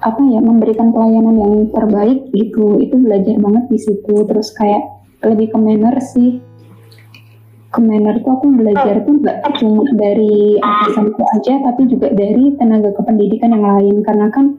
apa 0.00 0.20
ya 0.32 0.40
memberikan 0.40 0.92
pelayanan 0.96 1.36
yang 1.36 1.54
terbaik 1.68 2.18
gitu. 2.32 2.80
Itu 2.80 2.96
belajar 2.96 3.36
banget 3.36 3.64
di 3.68 3.78
situ. 3.78 4.14
Terus 4.24 4.48
kayak 4.56 4.82
lebih 5.24 5.52
ke 5.52 5.58
manner 5.60 5.96
sih. 6.00 6.40
Ke 7.70 7.78
manner 7.78 8.18
tuh 8.24 8.32
aku 8.34 8.46
belajar 8.50 9.04
tuh 9.04 9.14
nggak 9.20 9.38
cuma 9.62 9.86
dari 9.94 10.58
atasanku 10.58 11.22
aja 11.38 11.54
tapi 11.62 11.86
juga 11.86 12.10
dari 12.10 12.56
tenaga 12.56 12.96
kependidikan 12.96 13.52
yang 13.52 13.64
lain. 13.64 13.96
Karena 14.02 14.26
kan 14.32 14.56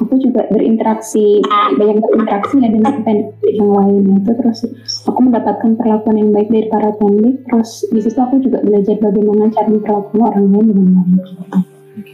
aku 0.00 0.16
juga 0.16 0.48
berinteraksi 0.48 1.44
banyak 1.76 2.00
berinteraksi 2.00 2.56
ya 2.64 2.72
dengan 2.72 3.04
pendidik 3.04 3.52
yang 3.52 3.70
lain. 3.70 4.24
Itu 4.24 4.32
terus 4.32 4.64
aku 5.04 5.20
mendapatkan 5.20 5.76
perlakuan 5.76 6.16
yang 6.16 6.32
baik 6.32 6.48
dari 6.48 6.66
para 6.72 6.90
pendidik 6.96 7.44
terus 7.46 7.84
di 7.92 8.00
situ 8.00 8.16
aku 8.16 8.40
juga 8.40 8.64
belajar 8.64 8.96
bagaimana 8.96 9.52
cara 9.52 9.68
memperlakukan 9.68 10.20
orang 10.24 10.46
lain 10.48 10.66
dengan 10.72 10.86
baik. 10.88 11.24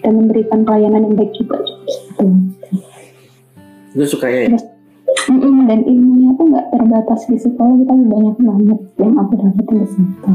Dan 0.03 0.13
memberikan 0.19 0.67
pelayanan 0.67 1.07
yang 1.07 1.15
baik 1.15 1.33
juga. 1.39 1.63
Gitu. 1.63 2.56
Itu 3.97 4.05
sukanya 4.13 4.39
ya? 4.45 4.49
Terus, 4.53 4.65
mm-mm, 5.33 5.65
dan 5.65 5.81
ilmunya 5.89 6.31
tuh 6.37 6.45
nggak 6.53 6.67
terbatas 6.69 7.21
di 7.25 7.37
psikologi 7.41 7.89
tapi 7.89 8.05
banyak 8.05 8.37
banget 8.37 8.81
yang 9.01 9.15
aku 9.17 9.33
dapetin 9.41 9.77
di 9.81 9.89
situ. 9.89 10.31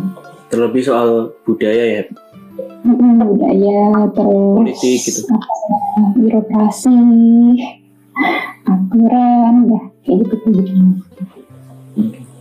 Terlebih 0.50 0.82
soal 0.82 1.10
budaya 1.46 2.02
ya. 2.02 2.04
Mm-mm, 2.82 3.22
budaya 3.22 4.10
terus 4.18 4.58
Politik 4.58 5.00
gitu. 5.06 5.22
apa 5.30 5.54
ya, 5.70 6.06
birokrasi, 6.18 6.98
aturan, 8.66 9.56
ya 9.70 9.82
kayak 10.02 10.18
gitu 10.26 10.36
gitu. 10.50 10.74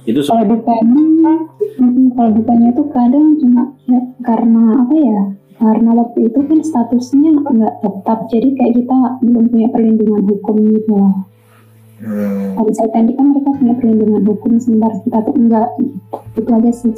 Itu 0.09 0.21
Kalau 0.25 0.43
suka. 0.49 0.53
dukanya, 0.57 1.35
mm, 1.77 2.17
kalau 2.17 2.31
dukanya 2.33 2.69
itu 2.73 2.85
kadang 2.89 3.27
cuma 3.37 3.63
ya, 3.85 4.01
karena 4.25 4.63
apa 4.81 4.95
ya? 4.97 5.23
Karena 5.61 5.91
waktu 5.93 6.33
itu 6.33 6.41
kan 6.41 6.59
statusnya 6.65 7.31
nggak 7.45 7.75
tetap, 7.85 8.19
jadi 8.33 8.49
kayak 8.57 8.73
kita 8.81 8.97
belum 9.21 9.45
punya 9.53 9.69
perlindungan 9.69 10.23
hukum 10.25 10.57
gitu. 10.73 10.93
loh. 10.97 11.15
Hmm. 12.01 12.57
Kalau 12.57 12.73
saya 12.73 12.89
tadi 12.97 13.13
kan 13.13 13.37
mereka 13.37 13.51
punya 13.61 13.75
perlindungan 13.77 14.23
hukum, 14.25 14.53
sementara 14.57 14.97
kita 15.05 15.19
tuh 15.21 15.35
enggak. 15.37 15.69
Gitu. 15.77 16.17
Itu 16.41 16.51
aja 16.57 16.71
sih. 16.73 16.95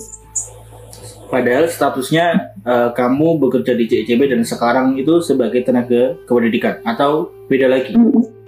Padahal 1.27 1.64
statusnya 1.66 2.55
eh, 2.62 2.90
kamu 2.94 3.42
bekerja 3.42 3.75
di 3.75 3.90
CICB 3.90 4.31
dan 4.31 4.46
sekarang 4.46 4.94
itu 4.94 5.18
sebagai 5.25 5.66
tenaga 5.66 6.14
kependidikan 6.31 6.79
atau 6.87 7.35
beda 7.51 7.66
lagi? 7.66 7.98
Mm, 7.98 8.42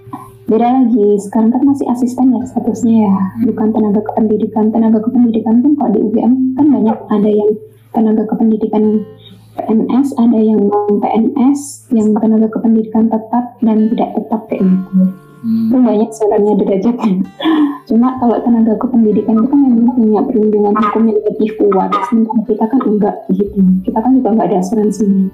Beda 0.45 0.69
lagi, 0.69 1.17
sekarang 1.25 1.57
kan 1.57 1.65
masih 1.65 1.89
asisten 1.89 2.37
ya 2.37 2.45
statusnya 2.45 3.09
ya, 3.09 3.17
bukan 3.49 3.73
tenaga 3.73 4.05
kependidikan. 4.13 4.69
Tenaga 4.69 5.01
kependidikan 5.01 5.65
kan 5.65 5.73
kalau 5.81 5.91
di 5.97 6.01
UGM 6.05 6.33
kan 6.53 6.67
banyak 6.69 6.99
ada 7.09 7.31
yang 7.33 7.51
tenaga 7.97 8.29
kependidikan 8.29 9.09
PNS, 9.55 10.19
ada 10.19 10.39
yang 10.39 10.67
non 10.67 10.99
PNS, 10.99 11.87
yang 11.95 12.11
tenaga 12.19 12.51
kependidikan 12.51 13.07
tetap 13.07 13.55
dan 13.63 13.87
tidak 13.95 14.11
tetap 14.19 14.41
kayak 14.51 14.63
gitu. 14.67 15.15
Hmm. 15.45 15.69
Itu 15.69 15.77
banyak 15.77 16.11
sebenarnya 16.11 16.53
derajatnya. 16.57 17.15
Cuma 17.85 18.09
kalau 18.19 18.37
tenaga 18.43 18.75
kependidikan 18.81 19.35
itu 19.39 19.49
kan 19.53 19.61
memang 19.61 19.93
punya 19.95 20.21
perlindungan 20.25 20.75
hukum 20.75 21.03
yang 21.07 21.21
lebih 21.21 21.51
kuat, 21.61 21.91
sementara 22.09 22.41
kita 22.49 22.65
kan 22.65 22.81
enggak 22.83 23.17
gitu. 23.31 23.61
Kita 23.85 23.99
kan 24.01 24.11
juga 24.19 24.29
enggak 24.35 24.47
ada 24.51 24.59
asuransinya. 24.59 25.29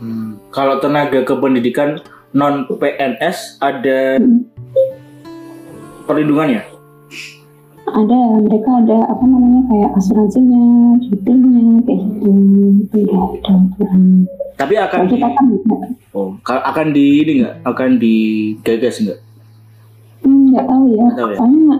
Hmm. 0.00 0.30
Kalau 0.50 0.80
tenaga 0.80 1.20
kependidikan 1.22 2.00
non 2.34 2.66
PNS 2.66 3.60
ada 3.62 4.18
Hmm. 4.18 4.48
perlindungannya? 6.08 6.79
Ada 7.92 8.18
mereka 8.38 8.70
ada 8.78 8.98
apa 9.06 9.24
namanya 9.24 9.62
kayak 9.66 9.90
asuransinya 9.94 10.64
cutinya 11.00 11.62
kayak 11.82 12.02
gitu 12.04 12.30
tidak 12.90 13.20
ada 13.36 13.50
aturan 13.56 14.04
Tapi 14.54 14.74
akan 14.76 14.90
kalau 14.92 15.06
di, 15.06 15.14
kita 15.16 15.28
kan 15.30 15.46
oh, 16.12 16.28
ka- 16.40 16.64
akan 16.64 16.86
di 16.90 17.06
ini 17.18 17.32
nggak? 17.40 17.54
Akan 17.64 17.90
digagas 17.96 18.96
nggak? 19.00 19.18
hmm, 20.20 20.42
nggak 20.50 20.66
tahu 20.66 20.84
ya 20.90 21.06
tahu 21.10 21.28
ya? 21.28 21.36
soalnya 21.36 21.76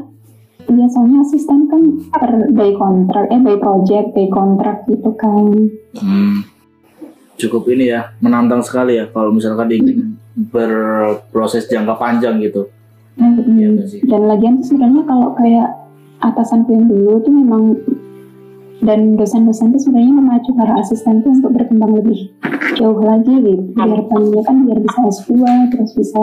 biasanya 0.62 1.16
asisten 1.20 1.60
kan 1.66 1.82
per 2.08 2.30
by 2.50 2.70
kontrak 2.72 3.26
eh 3.26 3.36
by 3.38 3.56
project 3.56 4.06
by 4.12 4.26
kontrak 4.28 4.86
gitu 4.86 5.10
kan 5.14 5.44
Hmm. 5.92 6.46
Cukup 7.34 7.66
ini 7.68 7.88
ya, 7.88 8.12
menantang 8.18 8.60
sekali 8.60 8.94
ya 8.94 9.08
kalau 9.08 9.32
misalkan 9.32 9.66
ingin 9.70 10.12
berproses 10.36 11.64
jangka 11.66 11.96
panjang 11.96 12.36
gitu. 12.38 12.68
Hmm, 13.16 13.80
sih? 13.82 14.00
dan 14.04 14.24
lagian 14.24 14.60
sebenarnya 14.60 15.02
kalau 15.02 15.32
kayak 15.34 15.68
atasanku 16.20 16.70
yang 16.72 16.86
dulu 16.88 17.20
tuh 17.24 17.32
memang 17.32 17.62
dan 18.80 19.16
dosen-dosen 19.16 19.76
tuh 19.76 19.80
sebenarnya 19.80 20.14
memacu 20.16 20.50
para 20.56 20.72
asisten 20.80 21.20
tuh 21.20 21.36
untuk 21.36 21.52
berkembang 21.52 22.00
lebih 22.00 22.32
jauh 22.80 23.00
lagi 23.00 23.34
gitu. 23.44 23.76
Biar 23.76 24.00
panjangnya 24.08 24.42
kan 24.44 24.56
biar 24.64 24.78
bisa 24.80 25.00
S2 25.20 25.32
terus 25.76 25.92
bisa 25.96 26.22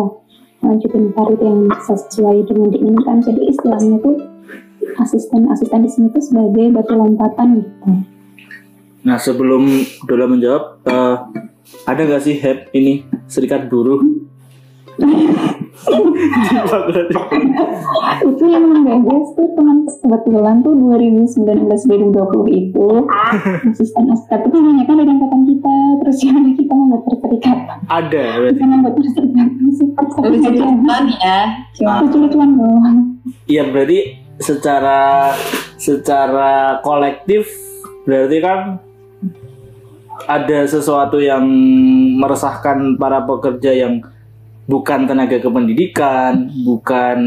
lanjutin 0.65 1.13
karir 1.13 1.37
yang 1.37 1.69
sesuai 1.85 2.37
dengan 2.49 2.67
diinginkan. 2.73 3.17
Jadi 3.21 3.41
istilahnya 3.53 3.97
tuh 4.01 4.15
asisten-asisten 4.97 5.85
di 5.85 5.89
sini 5.89 6.07
tuh 6.09 6.23
sebagai 6.25 6.73
batu 6.73 6.93
lompatan 6.97 7.61
gitu. 7.61 7.89
Nah 9.05 9.17
sebelum 9.21 9.85
Dola 10.09 10.25
menjawab, 10.25 10.63
eh, 10.89 11.15
ada 11.85 12.01
nggak 12.03 12.21
sih 12.25 12.35
HEP 12.41 12.73
ini? 12.73 13.05
Serikat 13.29 13.69
buruh? 13.69 14.01
itu 18.27 18.43
yang 18.49 18.65
menggagas 18.65 19.25
tuh 19.37 19.47
teman 19.53 19.77
kebetulan 19.85 20.55
tuh 20.65 20.73
2019-2020 20.73 22.49
itu 22.49 22.87
asisten 23.71 24.05
asisten 24.09 24.39
itu 24.49 24.57
banyak 24.57 24.85
kan 24.89 24.95
dari 24.97 25.11
angkatan 25.13 25.41
kita 25.45 25.75
terus 26.01 26.17
yang 26.25 26.35
ada 26.41 26.51
kita 26.57 26.73
membuat 26.73 27.01
serikat 27.21 27.57
ada 27.87 28.25
berarti. 28.41 28.57
kita 28.57 28.65
membuat 28.65 28.93
serikat 28.97 29.47
sih 29.77 29.87
Lucu-lucuan 30.17 31.05
ya. 31.21 31.39
Cuma 31.77 31.91
Ah. 31.93 32.01
lucu-lucuan 32.01 32.49
doang 32.57 32.97
Iya 33.45 33.63
berarti 33.69 33.99
secara 34.41 35.31
secara 35.77 36.81
kolektif 36.81 37.45
berarti 38.03 38.37
kan 38.41 38.59
ada 40.27 40.59
sesuatu 40.65 41.21
yang 41.21 41.45
meresahkan 42.17 42.97
para 42.97 43.23
pekerja 43.23 43.71
yang 43.71 44.01
bukan 44.67 45.07
tenaga 45.07 45.39
kependidikan, 45.39 46.51
bukan 46.67 47.19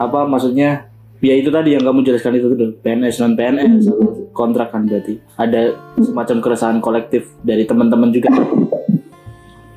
apa 0.00 0.24
maksudnya 0.24 0.88
ya 1.20 1.36
itu 1.36 1.52
tadi 1.52 1.76
yang 1.76 1.84
kamu 1.84 2.00
jelaskan 2.00 2.40
itu 2.40 2.48
tuh 2.56 2.72
PNS 2.80 3.20
non 3.20 3.36
PNS 3.36 3.92
atau 3.92 4.32
kontrak 4.32 4.72
kan 4.72 4.88
berarti. 4.88 5.20
Ada 5.36 5.76
semacam 6.00 6.36
keresahan 6.40 6.78
kolektif 6.80 7.28
dari 7.44 7.68
teman-teman 7.68 8.10
juga. 8.10 8.32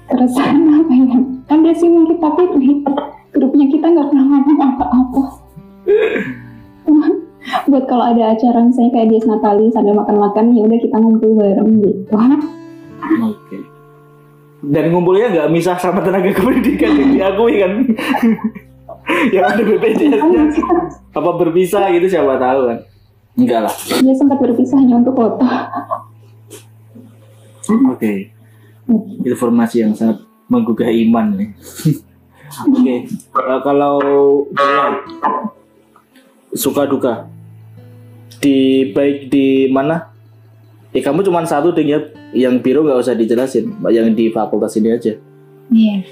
keresahan 0.07 0.61
apa 0.71 0.93
ya? 0.93 1.17
Kan 1.51 1.57
dia 1.67 1.75
sih 1.75 1.89
mungkin 1.91 2.17
tapi 2.21 2.43
di 2.59 2.69
grupnya 3.35 3.65
kita 3.67 3.85
nggak 3.91 4.07
pernah 4.07 4.25
ngomong 4.25 4.59
apa-apa. 4.61 5.23
Buat 7.67 7.85
kalau 7.91 8.05
ada 8.07 8.31
acara 8.31 8.63
misalnya 8.63 8.91
kayak 8.95 9.07
dia 9.11 9.19
Natali 9.27 9.67
sambil 9.67 9.99
makan-makan 9.99 10.55
ya 10.55 10.63
udah 10.63 10.79
kita 10.79 10.95
ngumpul 10.95 11.31
bareng 11.35 11.71
gitu. 11.83 12.13
Oke. 13.27 13.72
Dan 14.63 14.95
ngumpulnya 14.95 15.27
nggak 15.27 15.51
misah 15.51 15.75
sama 15.75 15.99
tenaga 15.99 16.31
kependidikan 16.31 16.95
yang 16.95 17.11
diakui 17.11 17.59
kan? 17.59 17.73
yang 19.35 19.43
ada 19.43 19.61
BPJS-nya 19.67 20.43
apa 21.11 21.29
berpisah 21.35 21.91
gitu 21.91 22.07
siapa 22.07 22.39
tahu 22.39 22.71
kan? 22.71 22.79
Enggak 23.33 23.59
lah. 23.67 23.73
dia 23.73 24.13
sempat 24.13 24.37
berpisah 24.39 24.77
hanya 24.77 25.01
untuk 25.01 25.17
foto 25.17 25.41
Oke. 27.91 28.29
Informasi 29.23 29.83
yang 29.83 29.95
sangat 29.95 30.23
menggugah 30.51 30.91
iman 30.91 31.39
nih. 31.39 31.49
Oke. 32.69 32.95
Eh, 33.09 33.59
kalau 33.63 33.97
Bella, 34.51 35.01
suka 36.53 36.83
duka 36.85 37.25
di 38.43 38.91
baik 38.91 39.31
di 39.31 39.71
mana? 39.71 40.11
Ya 40.93 41.01
kamu 41.01 41.25
cuma 41.25 41.41
satu 41.47 41.73
ding 41.73 41.89
ya, 41.89 41.99
yang 42.33 42.59
biru 42.59 42.81
nggak 42.83 42.99
usah 42.99 43.15
dijelasin, 43.15 43.77
yang 43.93 44.11
di 44.11 44.33
fakultas 44.33 44.75
ini 44.77 44.89
aja. 44.93 45.13
Iya. 45.69 46.03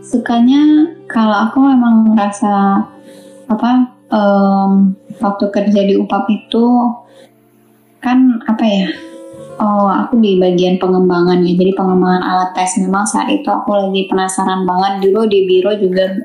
Sukanya 0.00 0.90
kalau 1.06 1.36
aku 1.46 1.58
memang 1.62 2.16
merasa 2.16 2.82
apa 3.46 3.70
em, 4.10 4.96
waktu 5.20 5.44
kerja 5.52 5.80
di 5.86 5.94
UPAP 5.94 6.24
itu 6.34 6.64
kan 8.00 8.40
apa 8.48 8.64
ya? 8.64 8.88
Oh, 9.60 9.92
aku 9.92 10.16
di 10.24 10.40
bagian 10.40 10.80
pengembangan 10.80 11.44
ya. 11.44 11.52
Jadi 11.52 11.76
pengembangan 11.76 12.24
alat 12.24 12.56
tes 12.56 12.80
memang 12.80 13.04
saat 13.04 13.28
itu 13.28 13.44
aku 13.44 13.76
lagi 13.76 14.08
penasaran 14.08 14.64
banget 14.64 15.04
dulu 15.04 15.28
di 15.28 15.44
biro 15.44 15.76
juga 15.76 16.16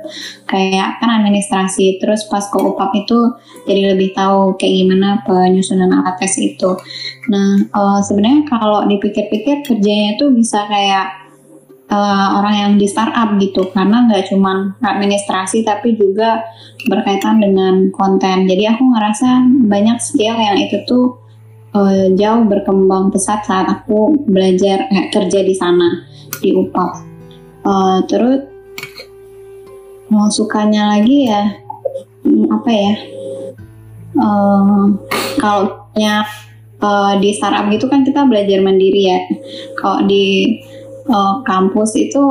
kayak 0.48 1.04
kan 1.04 1.20
administrasi 1.20 2.00
terus 2.00 2.32
pas 2.32 2.48
ke 2.48 2.56
UPAP 2.56 3.04
itu 3.04 3.20
jadi 3.68 3.92
lebih 3.92 4.16
tahu 4.16 4.56
kayak 4.56 4.74
gimana 4.80 5.20
penyusunan 5.28 5.92
alat 5.92 6.16
tes 6.16 6.32
itu. 6.40 6.80
Nah, 7.28 7.60
eh, 7.60 8.00
sebenarnya 8.08 8.48
kalau 8.48 8.88
dipikir-pikir 8.88 9.68
kerjanya 9.68 10.16
itu 10.16 10.32
bisa 10.32 10.64
kayak 10.72 11.28
eh, 11.92 12.28
orang 12.40 12.56
yang 12.56 12.72
di 12.80 12.88
startup 12.88 13.36
gitu 13.36 13.68
karena 13.76 14.08
nggak 14.08 14.32
cuman 14.32 14.80
administrasi 14.80 15.68
tapi 15.68 16.00
juga 16.00 16.40
berkaitan 16.88 17.44
dengan 17.44 17.92
konten 17.92 18.48
jadi 18.48 18.80
aku 18.80 18.84
ngerasa 18.96 19.44
banyak 19.68 19.98
skill 20.00 20.40
yang 20.40 20.56
itu 20.56 20.82
tuh 20.88 21.25
eh, 21.76 22.08
jauh 22.16 22.48
berkembang 22.48 23.12
pesat 23.12 23.44
saat 23.44 23.68
aku 23.68 24.16
belajar 24.26 24.88
eh, 24.88 25.12
kerja 25.12 25.44
di 25.44 25.54
sana 25.54 26.08
di 26.40 26.56
UPAP 26.56 27.14
Eh, 27.66 28.00
terus 28.06 28.46
mau 30.06 30.30
sukanya 30.30 30.94
lagi 30.94 31.26
ya 31.26 31.50
hmm, 32.22 32.46
apa 32.54 32.70
ya 32.70 32.94
Eh, 34.16 34.84
kalau 35.44 35.92
nya 36.00 36.24
eh, 36.80 37.14
di 37.20 37.30
startup 37.36 37.68
gitu 37.68 37.92
kan 37.92 38.08
kita 38.08 38.24
belajar 38.24 38.64
mandiri 38.64 39.12
ya. 39.12 39.20
Kalau 39.76 40.08
di 40.08 40.56
eh, 41.06 41.36
kampus 41.44 42.00
itu 42.00 42.24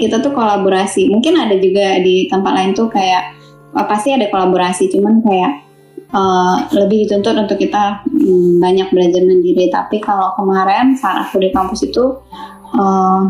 kita 0.00 0.24
tuh 0.24 0.32
kolaborasi. 0.32 1.12
Mungkin 1.12 1.36
ada 1.36 1.54
juga 1.60 2.00
di 2.00 2.26
tempat 2.26 2.52
lain 2.56 2.72
tuh 2.72 2.88
kayak 2.88 3.36
eh, 3.76 3.86
pasti 3.86 4.16
ada 4.16 4.32
kolaborasi 4.32 4.88
cuman 4.88 5.20
kayak 5.20 5.52
eh, 6.10 6.56
lebih 6.74 7.08
dituntut 7.08 7.36
untuk 7.38 7.56
kita 7.56 8.04
mm, 8.08 8.60
banyak 8.60 8.88
belajar 8.90 9.22
mandiri. 9.24 9.70
Tapi 9.72 9.96
kalau 10.02 10.34
kemarin 10.36 10.98
saat 10.98 11.28
aku 11.28 11.40
di 11.40 11.50
kampus 11.54 11.86
itu 11.88 12.04
eh, 12.76 13.20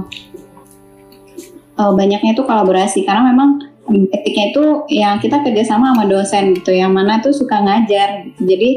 eh, 1.78 1.92
banyaknya 1.92 2.34
itu 2.34 2.42
kolaborasi. 2.42 3.06
Karena 3.06 3.30
memang 3.30 3.74
Hmm, 3.84 4.08
etiknya 4.08 4.48
itu 4.48 4.64
yang 4.96 5.20
kita 5.20 5.44
kerjasama 5.44 5.92
sama 5.92 6.08
dosen 6.08 6.56
gitu 6.56 6.72
yang 6.72 6.96
mana 6.96 7.20
tuh 7.20 7.36
suka 7.36 7.60
ngajar 7.60 8.24
gitu. 8.24 8.56
jadi 8.56 8.70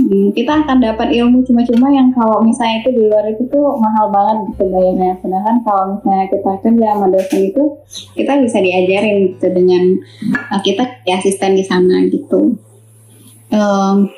hmm, 0.00 0.32
kita 0.32 0.64
akan 0.64 0.80
dapat 0.80 1.12
ilmu 1.12 1.44
cuma-cuma 1.44 1.92
yang 1.92 2.08
kalau 2.16 2.40
misalnya 2.40 2.80
itu 2.80 2.96
di 2.96 3.04
luar 3.04 3.28
itu 3.28 3.44
tuh 3.52 3.76
mahal 3.76 4.08
banget 4.08 4.56
gitu 4.56 4.64
bayarnya. 4.72 5.12
Sedangkan 5.20 5.56
kalau 5.60 5.82
misalnya 5.92 6.24
kita 6.32 6.52
kerja 6.64 6.86
sama 6.88 7.06
dosen 7.12 7.40
itu 7.52 7.62
kita 8.16 8.32
bisa 8.40 8.58
diajarin 8.64 9.16
gitu 9.36 9.46
dengan 9.52 9.82
uh, 10.48 10.60
kita 10.64 10.84
ya 11.04 11.20
asisten 11.20 11.52
di 11.52 11.64
sana 11.68 12.08
gitu 12.08 12.56
um, 13.52 14.10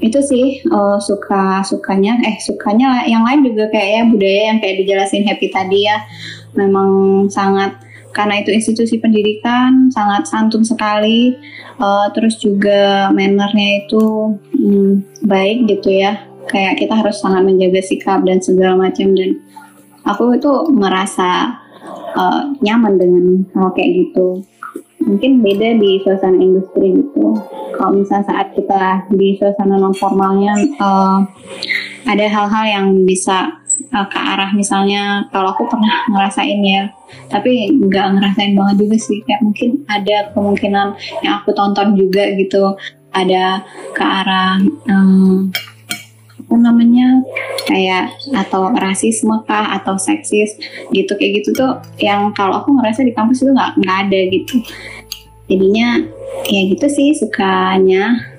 itu 0.00 0.18
sih 0.20 0.46
uh, 0.68 0.98
suka 0.98 1.62
sukanya. 1.64 2.18
Eh 2.24 2.36
sukanya 2.40 3.04
yang 3.06 3.22
lain 3.24 3.44
juga 3.46 3.70
kayak 3.70 3.88
ya 3.88 4.02
budaya 4.08 4.42
yang 4.52 4.58
kayak 4.60 4.76
dijelasin 4.84 5.24
happy 5.26 5.48
tadi 5.52 5.86
ya. 5.86 5.98
Memang 6.54 7.24
sangat 7.30 7.80
karena 8.14 8.38
itu 8.38 8.54
institusi 8.54 9.02
pendidikan 9.02 9.90
sangat 9.90 10.26
santun 10.30 10.62
sekali. 10.62 11.34
Uh, 11.80 12.06
terus 12.14 12.38
juga 12.38 13.10
mannernya 13.10 13.86
itu 13.86 14.36
hmm, 14.54 15.24
baik 15.26 15.66
gitu 15.70 15.90
ya. 15.90 16.22
Kayak 16.44 16.84
kita 16.84 16.94
harus 17.00 17.18
sangat 17.18 17.42
menjaga 17.42 17.80
sikap 17.80 18.22
dan 18.22 18.38
segala 18.38 18.76
macam. 18.76 19.10
Dan 19.16 19.40
aku 20.04 20.36
itu 20.36 20.50
merasa 20.70 21.58
uh, 22.14 22.52
nyaman 22.60 22.94
dengan 23.00 23.24
hal 23.56 23.72
kayak 23.74 23.90
gitu. 24.06 24.44
Mungkin 25.04 25.44
beda 25.44 25.76
di 25.76 26.00
suasana 26.00 26.40
industri 26.40 26.96
gitu 26.96 27.36
kalau 27.76 27.92
misalnya 27.98 28.26
saat 28.26 28.48
kita 28.54 29.08
di 29.12 29.36
suasana 29.38 29.76
non 29.78 29.94
formalnya 29.94 30.54
uh, 30.80 31.20
ada 32.04 32.24
hal-hal 32.28 32.64
yang 32.68 32.86
bisa 33.06 33.60
uh, 33.90 34.06
ke 34.06 34.18
arah 34.18 34.50
misalnya 34.52 35.26
kalau 35.32 35.52
aku 35.54 35.66
pernah 35.68 36.06
ngerasain 36.10 36.60
ya 36.62 36.90
tapi 37.28 37.70
nggak 37.72 38.06
ngerasain 38.18 38.52
banget 38.54 38.76
juga 38.86 38.96
sih. 38.98 39.18
Kayak 39.24 39.42
mungkin 39.42 39.70
ada 39.88 40.16
kemungkinan 40.34 40.86
yang 41.24 41.34
aku 41.42 41.50
tonton 41.54 41.94
juga 41.98 42.30
gitu. 42.34 42.74
Ada 43.14 43.62
ke 43.94 44.02
arah 44.02 44.58
um, 44.90 45.46
apa 46.44 46.54
namanya 46.60 47.22
kayak 47.64 48.14
atau 48.34 48.74
rasisme 48.74 49.32
kah 49.46 49.74
atau 49.80 49.94
seksis 49.96 50.58
gitu 50.90 51.14
kayak 51.18 51.42
gitu 51.42 51.50
tuh 51.56 51.78
yang 51.98 52.34
kalau 52.36 52.62
aku 52.62 52.74
ngerasa 52.74 53.06
di 53.06 53.10
kampus 53.10 53.42
itu 53.42 53.50
nggak 53.50 53.80
nggak 53.80 53.96
ada 54.06 54.20
gitu 54.28 54.62
jadinya 55.50 56.02
ya 56.48 56.60
gitu 56.68 56.86
sih 56.88 57.16
sukanya 57.16 58.34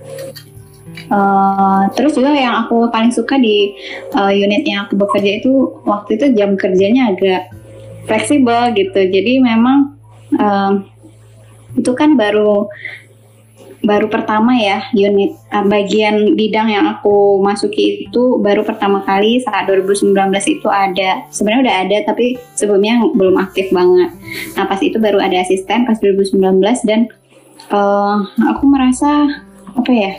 Uh, 1.05 1.85
terus 1.93 2.17
juga 2.17 2.33
yang 2.33 2.65
aku 2.65 2.89
paling 2.89 3.13
suka 3.13 3.37
di 3.37 3.77
uh, 4.17 4.33
unit 4.33 4.65
yang 4.65 4.89
aku 4.89 4.97
bekerja 4.97 5.37
itu 5.37 5.77
waktu 5.85 6.17
itu 6.17 6.33
jam 6.33 6.57
kerjanya 6.57 7.13
agak 7.13 7.45
fleksibel 8.09 8.73
gitu. 8.73 8.99
Jadi 9.13 9.37
memang 9.37 9.93
uh, 10.41 10.81
itu 11.77 11.91
kan 11.93 12.17
baru 12.17 12.65
baru 13.83 14.07
pertama 14.07 14.55
ya 14.55 14.87
unit 14.95 15.35
uh, 15.51 15.65
bagian 15.65 16.37
bidang 16.37 16.71
yang 16.71 16.85
aku 16.87 17.41
masuki 17.41 18.07
itu 18.07 18.39
baru 18.39 18.63
pertama 18.63 19.03
kali 19.03 19.41
saat 19.41 19.67
2019 19.67 20.15
itu 20.47 20.67
ada 20.69 21.25
sebenarnya 21.33 21.61
udah 21.65 21.77
ada 21.87 21.97
tapi 22.13 22.39
sebelumnya 22.55 23.01
belum 23.13 23.35
aktif 23.41 23.73
banget 23.73 24.13
nah 24.55 24.65
pas 24.69 24.79
itu 24.79 24.95
baru 25.01 25.19
ada 25.19 25.41
asisten 25.41 25.83
pas 25.83 25.99
2019 25.99 26.39
dan 26.87 27.11
uh, 27.73 28.23
aku 28.53 28.63
merasa 28.69 29.27
apa 29.75 29.91
ya 29.91 30.13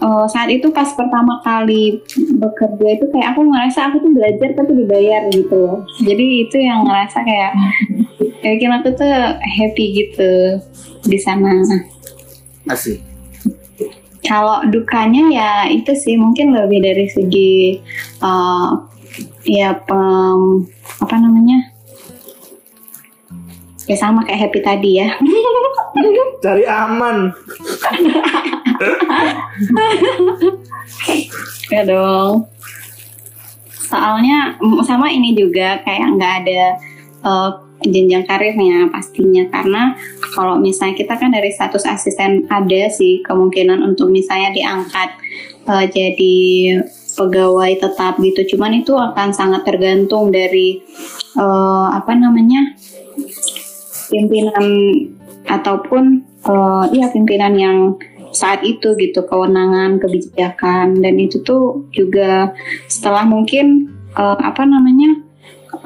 uh, 0.00 0.26
saat 0.26 0.48
itu 0.50 0.72
pas 0.72 0.88
pertama 0.96 1.38
kali 1.44 2.00
bekerja 2.40 2.88
itu 2.98 3.04
kayak 3.12 3.36
aku 3.36 3.40
ngerasa 3.46 3.78
aku 3.92 3.96
tuh 4.02 4.12
belajar 4.16 4.48
tapi 4.56 4.72
dibayar 4.74 5.22
gitu 5.30 5.54
loh. 5.54 5.78
Jadi 6.00 6.26
itu 6.48 6.56
yang 6.58 6.88
ngerasa 6.88 7.18
kayak 7.22 7.52
kayak 8.42 8.72
aku 8.80 8.88
tuh 8.96 9.14
happy 9.38 9.84
gitu 10.04 10.32
di 11.06 11.18
sana. 11.20 11.52
Asik. 12.70 13.02
Kalau 14.22 14.62
dukanya 14.70 15.26
ya 15.32 15.66
itu 15.66 15.90
sih 15.96 16.14
mungkin 16.14 16.54
lebih 16.54 16.86
dari 16.86 17.10
segi 17.10 17.82
uh, 18.22 18.78
ya 19.42 19.74
pem, 19.74 20.70
apa 21.02 21.14
namanya 21.18 21.74
ya 23.90 23.98
sama 23.98 24.22
kayak 24.22 24.46
happy 24.46 24.62
tadi 24.62 25.02
ya. 25.02 25.18
Cari 26.46 26.62
aman. 26.62 27.26
ya 31.74 31.82
dong. 31.82 32.46
Soalnya 33.90 34.54
sama 34.86 35.10
ini 35.10 35.34
juga 35.34 35.82
kayak 35.82 36.06
nggak 36.14 36.34
ada 36.46 36.78
uh, 37.26 37.50
jenjang 37.80 38.28
karirnya 38.28 38.92
pastinya 38.92 39.48
karena 39.48 39.96
kalau 40.36 40.60
misalnya 40.60 41.00
kita 41.00 41.16
kan 41.16 41.32
dari 41.32 41.48
status 41.52 41.88
asisten 41.88 42.44
ada 42.52 42.92
sih 42.92 43.24
kemungkinan 43.24 43.80
untuk 43.80 44.12
misalnya 44.12 44.52
diangkat 44.52 45.10
uh, 45.64 45.84
jadi 45.88 46.36
pegawai 47.16 47.72
tetap 47.80 48.16
gitu. 48.20 48.56
Cuman 48.56 48.80
itu 48.80 48.96
akan 48.96 49.32
sangat 49.34 49.66
tergantung 49.66 50.32
dari 50.32 50.80
uh, 51.36 51.92
apa 51.92 52.16
namanya 52.16 52.76
pimpinan 54.08 54.64
ataupun 55.46 56.24
uh, 56.46 56.84
ya 56.94 57.10
pimpinan 57.10 57.54
yang 57.56 57.78
saat 58.30 58.62
itu 58.62 58.94
gitu 58.94 59.26
kewenangan 59.26 59.98
kebijakan 59.98 61.02
dan 61.02 61.14
itu 61.18 61.42
tuh 61.42 61.90
juga 61.90 62.54
setelah 62.86 63.26
mungkin 63.26 63.90
uh, 64.14 64.38
apa 64.38 64.62
namanya 64.62 65.29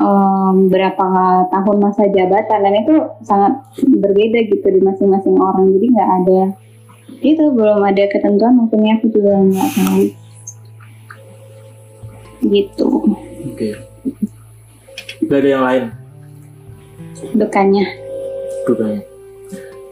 um, 0.01 0.68
berapa 0.68 1.07
tahun 1.53 1.77
masa 1.81 2.09
jabatan 2.09 2.59
dan 2.64 2.75
itu 2.75 2.94
sangat 3.25 3.53
berbeda 3.81 4.38
gitu 4.49 4.66
di 4.68 4.81
masing-masing 4.81 5.37
orang. 5.38 5.70
Jadi 5.73 5.87
nggak 5.92 6.11
ada 6.23 6.40
itu 7.25 7.44
belum 7.53 7.81
ada 7.81 8.05
ketentuan 8.09 8.57
mungkin 8.57 8.85
aku 8.97 9.07
juga 9.12 9.33
nggak 9.40 9.70
tahu. 9.77 10.05
Gitu. 12.44 12.88
Oke. 12.88 13.57
Okay. 13.57 13.73
Gak 15.25 15.40
ada 15.40 15.49
yang 15.49 15.64
lain? 15.64 15.85
Dukanya. 17.33 17.85
Dukanya. 18.68 19.01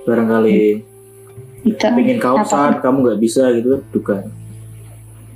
Barangkali 0.05 0.85
itu 1.63 1.79
pengen 1.79 2.19
kaosan 2.19 2.75
apa? 2.75 2.83
kamu 2.83 2.97
nggak 3.07 3.21
bisa 3.23 3.47
gitu 3.55 3.87
duka 3.95 4.27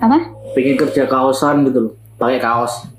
apa? 0.03 0.27
Pengen 0.59 0.75
kerja 0.75 1.07
kaosan 1.07 1.71
gitu 1.71 1.79
loh 1.89 1.93
pakai 2.19 2.43
kaos. 2.43 2.96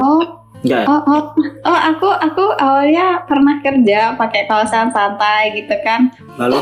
Oh 0.00 0.42
Enggak. 0.62 0.86
Oh, 0.86 1.02
oh, 1.10 1.24
oh, 1.66 1.78
aku 1.90 2.06
aku 2.06 2.44
awalnya 2.54 3.26
pernah 3.26 3.58
kerja 3.58 4.14
pakai 4.14 4.46
kaosan 4.46 4.94
santai 4.94 5.58
gitu 5.58 5.74
kan. 5.82 6.06
lalu 6.38 6.54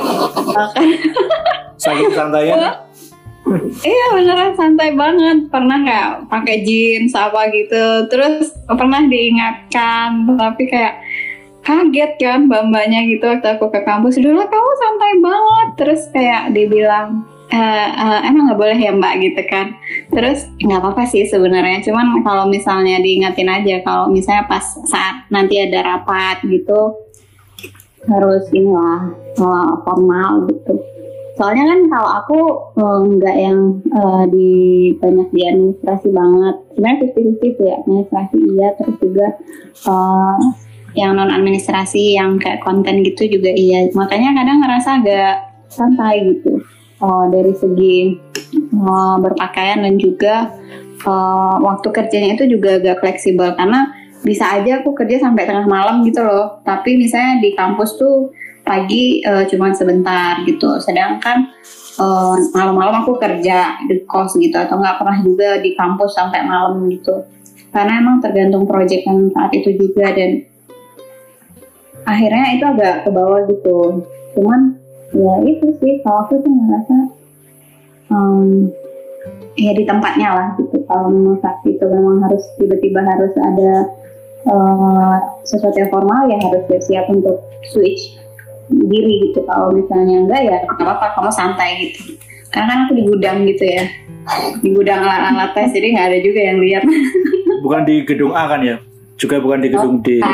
sakit 1.76 2.16
santainya 2.16 2.80
iya 3.84 4.06
beneran 4.16 4.56
santai 4.56 4.96
banget. 4.96 5.52
Pernah 5.52 5.76
nggak 5.84 6.08
pakai 6.32 6.64
jeans 6.64 7.12
apa 7.12 7.52
gitu. 7.52 8.08
Terus 8.08 8.56
pernah 8.64 9.04
diingatkan, 9.04 10.28
tapi 10.32 10.64
kayak 10.68 10.96
kaget 11.60 12.12
kan 12.16 12.48
mbak-mbaknya 12.48 13.04
gitu 13.04 13.24
waktu 13.28 13.48
aku 13.52 13.68
ke 13.68 13.84
kampus 13.84 14.16
dulu 14.16 14.40
kamu 14.48 14.70
santai 14.80 15.12
banget 15.20 15.68
terus 15.76 16.02
kayak 16.08 16.56
dibilang 16.56 17.28
uh, 17.50 18.20
emang 18.24 18.50
nggak 18.50 18.60
boleh 18.60 18.78
ya 18.78 18.94
mbak 18.94 19.20
gitu 19.20 19.42
kan. 19.50 19.74
Terus 20.10 20.46
nggak 20.62 20.80
apa-apa 20.80 21.04
sih 21.06 21.26
sebenarnya. 21.26 21.82
Cuman 21.84 22.22
kalau 22.22 22.46
misalnya 22.46 23.02
diingatin 23.02 23.50
aja 23.50 23.82
kalau 23.82 24.08
misalnya 24.08 24.46
pas 24.46 24.64
saat 24.86 25.26
nanti 25.28 25.58
ada 25.60 25.82
rapat 25.84 26.42
gitu 26.46 26.94
harus 28.08 28.48
inilah 28.56 29.12
uh, 29.36 29.72
formal 29.84 30.48
gitu. 30.48 30.80
Soalnya 31.36 31.72
kan 31.72 31.80
kalau 31.88 32.10
aku 32.20 32.40
uh, 32.76 33.00
nggak 33.06 33.36
yang 33.36 33.80
uh, 33.96 34.24
di 34.28 34.50
banyak 34.96 35.28
di 35.32 35.42
administrasi 35.44 36.08
banget. 36.12 36.54
Sebenarnya 36.74 36.98
fifty 37.12 37.48
ya 37.60 37.74
administrasi 37.84 38.36
iya. 38.38 38.68
Terus 38.78 38.96
juga 39.00 39.28
uh, 39.88 40.38
yang 40.98 41.14
non 41.14 41.30
administrasi 41.30 42.18
yang 42.18 42.38
kayak 42.38 42.62
konten 42.62 43.02
gitu 43.06 43.26
juga 43.26 43.52
iya. 43.52 43.88
Makanya 43.94 44.36
kadang 44.36 44.58
ngerasa 44.62 44.90
agak 45.00 45.34
santai 45.70 46.26
gitu 46.26 46.58
uh, 47.00 47.26
dari 47.32 47.52
segi 47.56 48.16
uh, 48.76 49.16
berpakaian 49.18 49.82
dan 49.82 49.96
juga 49.96 50.52
uh, 51.04 51.56
waktu 51.60 51.88
kerjanya 51.90 52.36
itu 52.36 52.56
juga 52.56 52.78
agak 52.80 53.00
fleksibel 53.02 53.56
karena 53.56 53.92
bisa 54.20 54.52
aja 54.52 54.84
aku 54.84 54.92
kerja 54.92 55.24
sampai 55.24 55.48
tengah 55.48 55.64
malam 55.64 56.04
gitu 56.04 56.20
loh. 56.20 56.60
Tapi 56.62 57.00
misalnya 57.00 57.40
di 57.40 57.56
kampus 57.56 57.96
tuh 57.96 58.32
pagi 58.60 59.24
uh, 59.24 59.48
cuma 59.48 59.72
sebentar 59.72 60.44
gitu. 60.44 60.76
Sedangkan 60.76 61.48
uh, 61.96 62.36
malam-malam 62.52 63.00
aku 63.00 63.16
kerja 63.16 63.80
di 63.88 64.04
kos 64.04 64.36
gitu 64.36 64.56
atau 64.56 64.76
nggak 64.76 65.00
pernah 65.00 65.18
juga 65.24 65.58
di 65.64 65.72
kampus 65.72 66.16
sampai 66.16 66.44
malam 66.44 66.84
gitu. 66.92 67.24
Karena 67.70 68.02
emang 68.02 68.20
tergantung 68.20 68.66
proyek 68.68 69.06
yang 69.06 69.30
saat 69.32 69.50
itu 69.56 69.72
juga 69.78 70.12
dan 70.12 70.42
akhirnya 72.04 72.44
itu 72.58 72.64
agak 72.66 72.94
ke 73.06 73.10
bawah 73.14 73.40
gitu. 73.48 74.04
Cuman 74.36 74.79
ya 75.14 75.34
itu 75.46 75.66
sih. 75.80 76.02
Kalau 76.02 76.26
aku 76.26 76.42
tuh 76.42 76.50
ngerasa 76.50 76.96
um, 78.12 78.68
ya 79.56 79.72
di 79.74 79.84
tempatnya 79.86 80.28
lah 80.34 80.48
gitu. 80.58 80.82
Kalau 80.84 81.08
memang 81.10 81.38
saat 81.40 81.58
itu 81.66 81.84
memang 81.86 82.22
harus 82.26 82.44
tiba-tiba 82.58 83.00
harus 83.02 83.34
ada 83.38 83.72
uh, 84.50 85.16
sesuatu 85.46 85.76
yang 85.78 85.90
formal 85.90 86.28
ya 86.28 86.38
harus 86.38 86.62
siap-siap 86.68 87.06
untuk 87.10 87.42
switch 87.72 88.18
diri 88.70 89.30
gitu. 89.30 89.42
Kalau 89.46 89.74
misalnya 89.74 90.26
enggak 90.26 90.40
ya 90.44 90.56
apa-apa. 90.66 91.16
Kamu 91.16 91.30
santai 91.32 91.90
gitu. 91.90 92.14
Karena 92.50 92.66
kan 92.66 92.78
aku 92.86 92.92
di 92.98 93.04
gudang 93.06 93.38
gitu 93.46 93.64
ya. 93.64 93.84
Di 94.60 94.68
gudang 94.74 95.00
alat-alat 95.00 95.56
tes 95.56 95.72
jadi 95.72 95.96
nggak 95.96 96.06
ada 96.12 96.18
juga 96.20 96.40
yang 96.44 96.58
lihat. 96.60 96.84
Bukan 97.64 97.82
di 97.88 98.02
gedung 98.04 98.34
A 98.34 98.44
kan 98.50 98.62
ya 98.62 98.89
juga 99.20 99.36
bukan 99.36 99.60
di 99.60 99.68
gedung 99.68 100.00
D. 100.00 100.24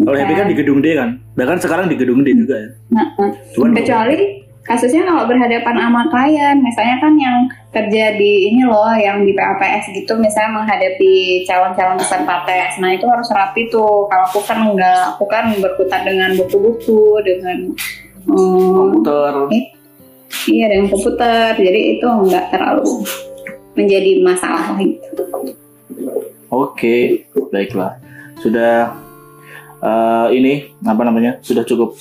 Kalau 0.00 0.16
Happy 0.16 0.34
kan 0.34 0.48
di 0.48 0.56
gedung 0.56 0.80
D 0.80 0.96
kan? 0.96 1.20
Bahkan 1.36 1.60
sekarang 1.60 1.86
di 1.92 2.00
gedung 2.00 2.24
D 2.24 2.32
juga 2.32 2.56
ya? 2.56 2.70
Nah. 2.96 3.06
Cuman- 3.52 3.76
kecuali 3.76 4.40
kasusnya 4.64 5.04
kalau 5.04 5.28
berhadapan 5.28 5.76
sama 5.76 6.02
klien. 6.08 6.56
Misalnya 6.64 6.96
kan 6.98 7.12
yang 7.20 7.38
kerja 7.70 8.16
di 8.16 8.50
ini 8.50 8.64
loh 8.64 8.88
yang 8.96 9.20
di 9.22 9.36
PAPS 9.36 9.92
gitu 9.92 10.16
misalnya 10.16 10.64
menghadapi 10.64 11.44
calon-calon 11.44 12.00
peserta 12.00 12.36
tes. 12.48 12.80
Nah 12.80 12.90
itu 12.96 13.04
harus 13.04 13.28
rapi 13.28 13.68
tuh. 13.68 14.08
Kalau 14.08 14.24
aku 14.24 14.40
kan 14.48 14.64
enggak. 14.64 15.14
Aku 15.14 15.28
kan 15.28 15.52
berkutat 15.60 16.08
dengan 16.08 16.32
buku-buku 16.40 17.20
dengan 17.20 17.68
hmm, 18.24 18.72
komputer. 18.72 19.32
iya 20.48 20.72
dengan 20.72 20.88
komputer. 20.88 21.52
Jadi 21.52 21.80
itu 22.00 22.06
enggak 22.08 22.48
terlalu 22.48 23.04
menjadi 23.76 24.24
masalah 24.24 24.72
gitu. 24.80 25.20
Oke, 26.48 27.28
baiklah. 27.52 28.05
Sudah 28.40 28.96
eh, 29.80 30.28
ini 30.36 30.52
apa 30.84 31.02
namanya? 31.04 31.40
Sudah 31.40 31.64
cukup 31.64 31.96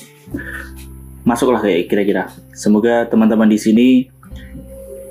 masuklah 1.26 1.60
kayak 1.60 1.90
kira-kira. 1.90 2.30
Semoga 2.54 3.10
teman-teman 3.10 3.50
di 3.50 3.60
sini 3.60 3.90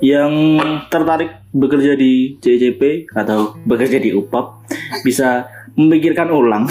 yang 0.03 0.59
tertarik 0.91 1.43
bekerja 1.55 1.95
di 1.95 2.35
JJP 2.39 3.15
atau 3.15 3.55
bekerja 3.63 3.99
di 3.99 4.11
UPAP 4.11 4.67
bisa 5.03 5.47
memikirkan 5.75 6.31
ulang. 6.31 6.67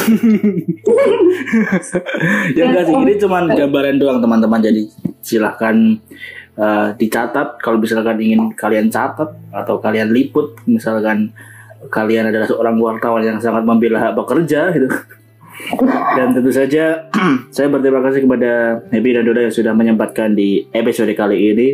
ya 2.56 2.62
enggak 2.68 2.84
sih, 2.88 2.96
ini 2.96 3.14
cuma 3.20 3.44
gambaran 3.44 4.00
doang 4.00 4.18
teman-teman. 4.20 4.60
Jadi 4.64 4.88
silahkan 5.20 5.76
eh, 6.56 6.88
dicatat 6.96 7.60
kalau 7.60 7.80
misalkan 7.80 8.16
ingin 8.20 8.52
kalian 8.56 8.88
catat 8.88 9.28
atau 9.52 9.76
kalian 9.80 10.12
liput 10.12 10.56
misalkan 10.64 11.32
kalian 11.88 12.30
adalah 12.30 12.46
seorang 12.48 12.76
wartawan 12.80 13.22
yang 13.24 13.38
sangat 13.40 13.64
membela 13.66 14.00
hak 14.00 14.14
pekerja 14.14 14.72
gitu. 14.72 14.88
Dan 16.14 16.34
tentu 16.34 16.50
saja 16.50 17.06
saya 17.54 17.66
berterima 17.70 18.02
kasih 18.02 18.26
kepada 18.26 18.82
Happy 18.90 19.10
dan 19.14 19.22
Doda 19.22 19.40
yang 19.46 19.54
sudah 19.54 19.72
menyempatkan 19.72 20.34
di 20.34 20.66
episode 20.74 21.10
kali 21.14 21.54
ini. 21.54 21.68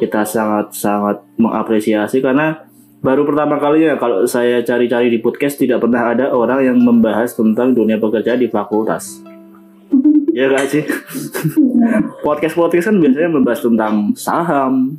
Kita 0.00 0.24
sangat-sangat 0.24 1.38
mengapresiasi 1.38 2.24
karena 2.24 2.66
baru 2.98 3.22
pertama 3.28 3.60
kalinya 3.62 3.94
kalau 4.00 4.26
saya 4.26 4.64
cari-cari 4.64 5.12
di 5.12 5.22
podcast 5.22 5.60
tidak 5.60 5.84
pernah 5.84 6.10
ada 6.10 6.34
orang 6.34 6.66
yang 6.66 6.78
membahas 6.80 7.36
tentang 7.36 7.76
dunia 7.76 8.00
pekerjaan 8.00 8.40
di 8.40 8.48
fakultas. 8.48 9.22
Ya 10.32 10.46
gak 10.48 10.70
sih? 10.70 10.84
Podcast-podcast 12.26 12.94
kan 12.94 12.96
biasanya 13.02 13.30
membahas 13.32 13.60
tentang 13.64 13.94
saham, 14.14 14.94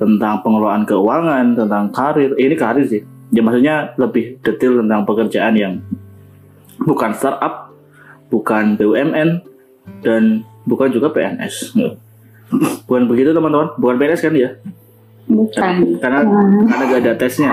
tentang 0.00 0.40
pengelolaan 0.40 0.88
keuangan, 0.88 1.52
tentang 1.52 1.84
karir. 1.92 2.32
Ini 2.38 2.54
karir 2.56 2.86
sih. 2.88 3.02
Ya 3.28 3.40
maksudnya 3.44 3.92
lebih 4.00 4.40
detail 4.40 4.80
tentang 4.80 5.04
pekerjaan 5.04 5.54
yang 5.56 5.74
bukan 6.80 7.12
startup, 7.12 7.74
bukan 8.32 8.80
BUMN, 8.80 9.44
dan 10.00 10.44
bukan 10.64 10.88
juga 10.88 11.12
PNS. 11.12 11.76
Bukan 12.88 13.04
begitu 13.04 13.36
teman-teman? 13.36 13.76
Bukan 13.76 13.96
PNS 14.00 14.24
kan 14.24 14.34
ya? 14.36 14.50
bukan 15.28 16.00
Karena 16.00 16.24
karena 16.24 16.84
gak 16.88 17.00
ada 17.04 17.12
tesnya. 17.20 17.52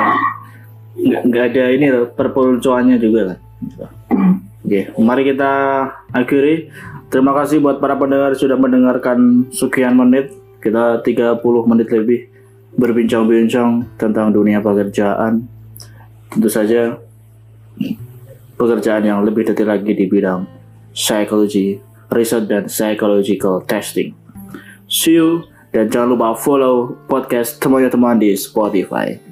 Nggak, 0.96 1.22
nggak 1.28 1.46
ada 1.52 1.64
ini 1.76 1.88
loh, 1.92 2.08
perpeloncoannya 2.16 2.96
juga 3.04 3.36
kan. 3.36 3.40
Oke, 4.64 4.96
mari 4.96 5.28
kita 5.28 5.52
akhiri. 6.16 6.72
Terima 7.12 7.36
kasih 7.36 7.60
buat 7.60 7.84
para 7.84 8.00
pendengar 8.00 8.32
sudah 8.34 8.56
mendengarkan 8.56 9.52
sekian 9.52 10.00
menit. 10.00 10.32
Kita 10.64 11.04
30 11.04 11.44
menit 11.70 11.88
lebih 11.94 12.32
berbincang-bincang 12.80 13.86
tentang 14.00 14.34
dunia 14.34 14.64
pekerjaan. 14.64 15.46
Tentu 16.36 16.52
saja 16.52 17.00
pekerjaan 18.60 19.08
yang 19.08 19.24
lebih 19.24 19.48
detail 19.48 19.72
lagi 19.72 19.96
di 19.96 20.04
bidang 20.04 20.44
psychology, 20.92 21.80
research 22.12 22.52
dan 22.52 22.68
psychological 22.68 23.64
testing. 23.64 24.12
See 24.92 25.16
you 25.16 25.48
dan 25.72 25.88
jangan 25.88 26.12
lupa 26.12 26.36
follow 26.36 27.00
podcast 27.08 27.64
teman-teman 27.64 28.20
di 28.20 28.36
Spotify. 28.36 29.25